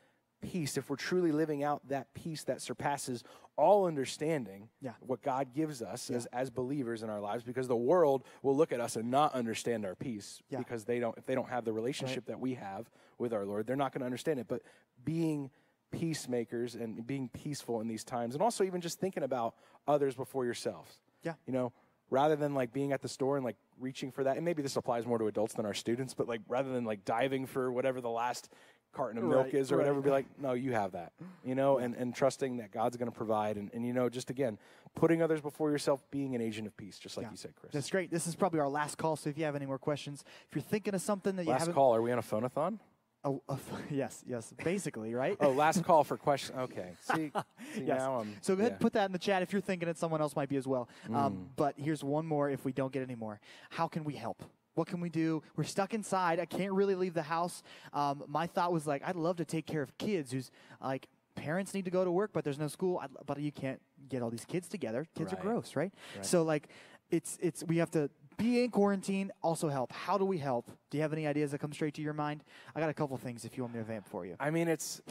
[0.40, 3.24] peace, if we're truly living out that peace that surpasses
[3.56, 4.92] all understanding, Yeah.
[5.00, 8.70] what God gives us as, as believers in our lives, because the world will look
[8.70, 10.58] at us and not understand our peace Yeah.
[10.58, 13.66] because they don't if they don't have the relationship that we have with our Lord,
[13.66, 14.46] they're not going to understand it.
[14.48, 14.60] But
[15.02, 15.50] being
[15.98, 19.54] peacemakers and being peaceful in these times, and also even just thinking about
[19.86, 20.98] others before yourselves.
[21.22, 21.34] Yeah.
[21.46, 21.72] You know,
[22.10, 24.76] rather than like being at the store and like reaching for that, and maybe this
[24.76, 28.00] applies more to adults than our students, but like rather than like diving for whatever
[28.00, 28.50] the last
[28.92, 30.04] carton of milk Right, is or whatever, right.
[30.04, 31.12] be like, no, you have that,
[31.44, 33.56] you know, and, and trusting that God's going to provide.
[33.56, 34.56] And, and, you know, just again,
[34.94, 37.30] putting others before yourself, being an agent of peace, just like Yeah.
[37.32, 37.72] you said, Chris.
[37.72, 38.12] That's great.
[38.12, 39.16] This is probably our last call.
[39.16, 41.60] So if you have any more questions, if you're thinking of something that you last
[41.60, 41.92] haven't, call.
[41.94, 42.78] Are we on a phonathon?
[43.24, 43.58] Oh, oh,
[43.90, 45.36] yes, yes, basically, right?
[45.40, 46.56] Oh, last call for question.
[46.58, 46.90] Okay.
[47.00, 47.32] See,
[47.74, 47.98] see Yes.
[47.98, 48.36] now I'm.
[48.42, 48.74] so go ahead yeah.
[48.74, 49.96] and put that in the chat if you're thinking it.
[49.98, 50.88] Someone else might be as well.
[51.08, 51.16] Mm.
[51.16, 53.40] Um, but here's one more if we don't get any more.
[53.70, 54.42] How can we help?
[54.74, 55.42] What can we do?
[55.56, 56.40] We're stuck inside.
[56.40, 57.62] I can't really leave the house.
[57.92, 60.50] Um, my thought was like, I'd love to take care of kids who's
[60.82, 62.98] like, parents need to go to work, but there's no school.
[62.98, 65.06] I'd, but you can't get all these kids together.
[65.16, 65.38] Kids Right.
[65.40, 65.92] are gross, right?
[66.16, 66.26] Right.
[66.26, 66.68] So like,
[67.10, 69.32] it's it's we have to be in quarantine.
[69.42, 69.92] Also help.
[69.92, 70.70] How do we help?
[70.90, 72.44] Do you have any ideas that come straight to your mind?
[72.74, 74.36] I got a couple things if you want me to vamp for you.
[74.40, 75.02] I mean, it's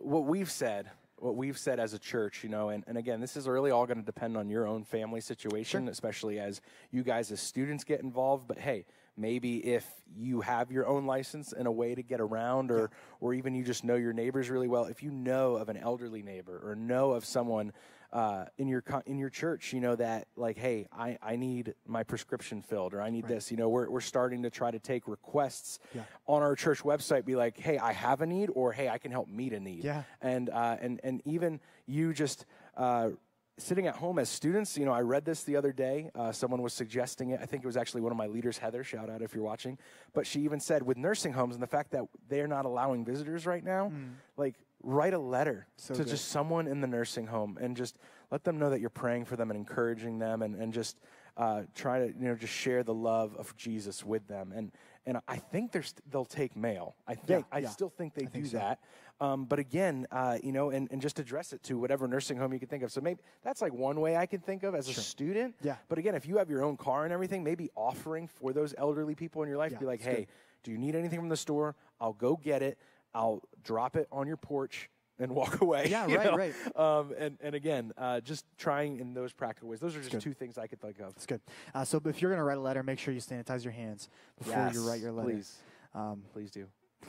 [0.00, 0.90] what we've said.
[1.16, 3.86] What we've said as a church, you know, and, and again, this is really all
[3.86, 6.60] going to depend on your own family situation, especially as
[6.90, 8.48] you guys as students get involved.
[8.48, 8.84] But hey,
[9.16, 12.90] maybe if you have your own license and a way to get around, or
[13.20, 16.22] or even you just know your neighbors really well, if you know of an elderly
[16.22, 17.72] neighbor or know of someone
[18.14, 22.04] uh, in your in your church, you know that like, hey, I, I need my
[22.04, 23.50] prescription filled, or I need this.
[23.50, 25.80] You know, we're we're starting to try to take requests
[26.26, 27.24] on our church website.
[27.24, 29.82] Be like, hey, I have a need, or hey, I can help meet a need.
[29.82, 30.04] Yeah.
[30.22, 32.46] And uh, and and even you just.
[32.76, 33.10] Uh,
[33.56, 36.10] Sitting at home as students, you know, I read this the other day.
[36.12, 37.38] Uh, someone was suggesting it.
[37.40, 38.82] I think it was actually one of my leaders, Heather.
[38.82, 39.78] Shout out if you're watching.
[40.12, 43.46] But she even said, with nursing homes and the fact that they're not allowing visitors
[43.46, 43.92] right now,
[44.36, 46.10] like write a letter So to good.
[46.10, 47.98] just someone in the nursing home and just
[48.30, 50.98] let them know that you're praying for them and encouraging them and, and just
[51.36, 54.70] uh, try to you know just share the love of Jesus with them and
[55.06, 56.96] and I think they're st- they'll take mail.
[57.06, 57.68] I think I yeah.
[57.68, 58.56] still think they I think do so.
[58.58, 58.78] that.
[59.20, 62.52] Um, but again, uh, you know, and, and just address it to whatever nursing home
[62.54, 62.90] you can think of.
[62.90, 65.56] So maybe that's like one way I can think of as a student.
[65.62, 65.76] Yeah.
[65.88, 69.14] But again, if you have your own car and everything, maybe offering for those elderly
[69.14, 70.20] people in your life, Yeah, be like, that's good.
[70.20, 70.26] hey,
[70.62, 71.76] do you need anything from the store?
[72.00, 72.78] I'll go get it.
[73.14, 75.88] I'll drop it on your porch and walk away.
[75.88, 76.36] Yeah, right, know?
[76.36, 76.54] right.
[76.76, 79.80] Um, and, and again, uh, just trying in those practical ways.
[79.80, 81.14] Those are just two things I could think of.
[81.14, 81.40] That's good.
[81.74, 84.08] Uh, so if you're going to write a letter, make sure you sanitize your hands
[84.38, 85.30] before you write your letter.
[85.30, 85.56] Please,
[85.94, 86.66] Um, please do.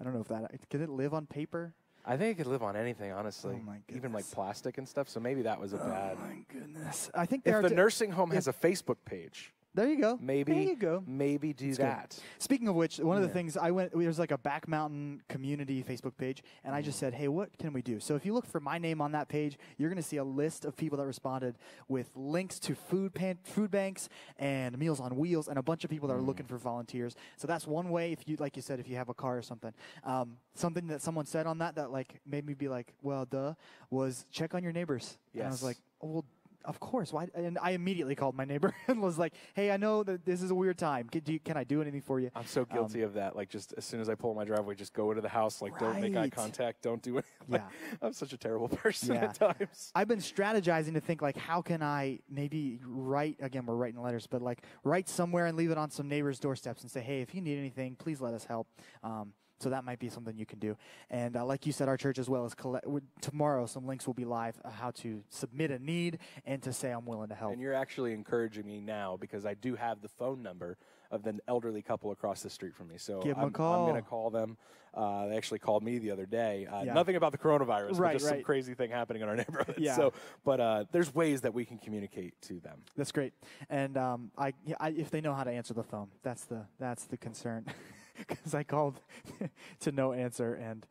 [0.00, 1.74] I don't know if that can it live on paper.
[2.04, 3.56] I think it could live on anything, honestly.
[3.60, 5.08] Oh, my Even like plastic and stuff.
[5.08, 6.16] So maybe that was a bad.
[6.20, 9.88] Oh My goodness, I think there If the nursing home has a Facebook page, There
[9.88, 10.18] you go.
[10.20, 11.02] maybe there you go.
[11.06, 11.78] maybe do good.
[11.78, 12.20] that.
[12.38, 15.82] Speaking of which, one of the things I went there's like a Back Mountain community
[15.82, 17.06] Facebook page, and I just Mm-hmm.
[17.06, 19.28] said, "Hey, what can we do?" So if you look for my name on that
[19.28, 21.56] page, you're going to see a list of people that responded
[21.88, 25.90] with links to food pan- food banks and Meals on Wheels, and a bunch of
[25.90, 26.26] people that are Mm.
[26.26, 27.16] looking for volunteers.
[27.38, 28.12] So that's one way.
[28.12, 29.72] If you like, you said, if you have a car or something,
[30.04, 33.54] um, something that someone said on that that like made me be like, "Well, duh,"
[33.88, 35.16] was check on your neighbors.
[35.32, 35.40] Yes.
[35.40, 36.24] And I was like, oh, "Well."
[36.64, 37.12] Of course.
[37.12, 37.28] Why?
[37.34, 40.50] And I immediately called my neighbor and was like, "Hey, I know that this is
[40.50, 41.08] a weird time.
[41.08, 43.34] Can, do you, can I do anything for you?" I'm so guilty of that.
[43.36, 45.60] Like, just as soon as I pull my driveway, just go into the house.
[45.62, 46.82] Like, don't make eye contact.
[46.82, 47.24] Don't do it.
[47.48, 47.96] Like, Yeah.
[48.02, 49.24] I'm such a terrible person Yeah.
[49.24, 49.90] at times.
[49.94, 53.66] I've been strategizing to think like, how can I maybe write again?
[53.66, 56.90] We're writing letters, but like write somewhere and leave it on some neighbors' doorsteps and
[56.90, 58.68] say, hey, if you need anything, please let us help.
[59.02, 59.32] Um,
[59.62, 60.76] so that might be something you can do.
[61.08, 62.86] And uh, like you said, our church as well as collect-
[63.20, 66.90] tomorrow, some links will be live uh, how to submit a need and to say
[66.90, 67.52] I'm willing to help.
[67.52, 70.76] And you're actually encouraging me now because I do have the phone number
[71.12, 72.96] of the elderly couple across the street from me.
[72.98, 74.56] So Give I'm, I'm going to call them.
[74.94, 76.66] Uh, they actually called me the other day.
[76.66, 76.94] Uh, Yeah.
[76.94, 79.76] Nothing about the coronavirus, but Right, just some crazy thing happening in our neighborhood.
[79.78, 79.94] Yeah.
[79.94, 80.12] So,
[80.44, 82.78] but uh, there's ways that we can communicate to them.
[82.96, 83.32] That's great.
[83.70, 87.04] And um, I, I, if they know how to answer the phone, that's the that's
[87.04, 87.66] the concern.
[88.28, 89.00] Because I called
[89.80, 90.86] to no answer, and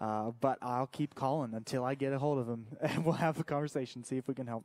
[0.00, 3.38] uh, but I'll keep calling until I get a hold of them, and we'll have
[3.40, 4.64] a conversation, see if we can help.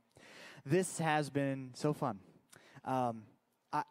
[0.66, 2.20] This has been so fun.
[2.84, 3.24] Um,
[3.72, 3.84] I,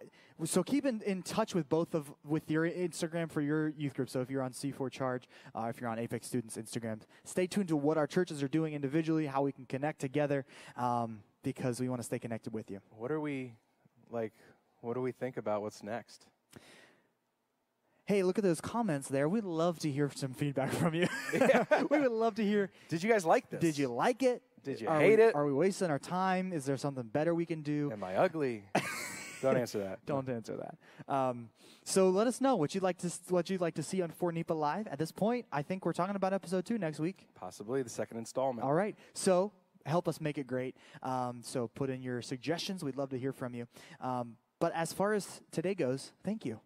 [0.44, 4.10] so keep in, in touch with both of with your Instagram for your youth group.
[4.10, 7.68] So if you're on C4 Charge, uh, if you're on Apex Students Instagram, stay tuned
[7.68, 10.44] to what our churches are doing individually, how we can connect together,
[10.76, 12.80] um, because we want to stay connected with you.
[12.90, 13.54] What are we?
[14.10, 14.32] like,
[14.80, 16.26] what do we think about what's next?
[18.09, 19.28] Hey, look at those comments there.
[19.28, 21.06] We'd love to hear some feedback from you.
[21.90, 22.70] we would love to hear.
[22.88, 23.61] Did you guys like this?
[23.61, 24.42] Did you like it?
[24.64, 25.34] Did you Are hate we- it?
[25.34, 26.54] Are we wasting our time?
[26.54, 27.92] Is there something better we can do?
[27.92, 28.64] Am I ugly?
[29.42, 29.98] Don't answer that.
[30.06, 31.12] Don't answer that.
[31.14, 31.50] Um,
[31.84, 34.32] so let us know what you'd like to what you'd like to see on For
[34.32, 34.86] NEPA Live.
[34.86, 37.28] At this point, I think we're talking about episode two next week.
[37.34, 38.66] Possibly the second installment.
[38.66, 38.96] All right.
[39.12, 39.52] So
[39.84, 40.76] help us make it great.
[41.02, 42.82] Um, so put in your suggestions.
[42.82, 43.68] We'd love to hear from you.
[44.00, 46.59] Um, but as far as today goes, thank you.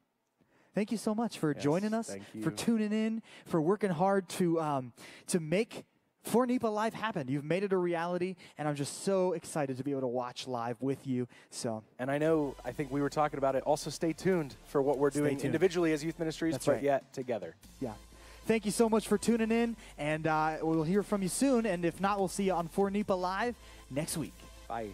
[0.75, 4.61] Thank you so much for Yes, joining us, for tuning in, for working hard to
[4.61, 4.93] um,
[5.29, 5.85] to make
[6.25, 7.27] For NEPA Live happen.
[7.29, 10.47] You've made it a reality, and I'm just so excited to be able to watch
[10.47, 11.27] live with you.
[11.51, 13.65] So And I know, I think we were talking about it.
[13.65, 15.47] Also, stay tuned for what we're Stay doing tuned.
[15.47, 16.83] individually as youth ministries, That's but right.
[16.83, 17.55] yet together.
[17.81, 17.93] yeah.
[18.47, 21.65] Thank you so much for tuning in, and uh, we'll hear from you soon.
[21.67, 23.55] And if not, we'll see you on For NEPA Live
[23.91, 24.35] next week.
[24.69, 24.89] Bye.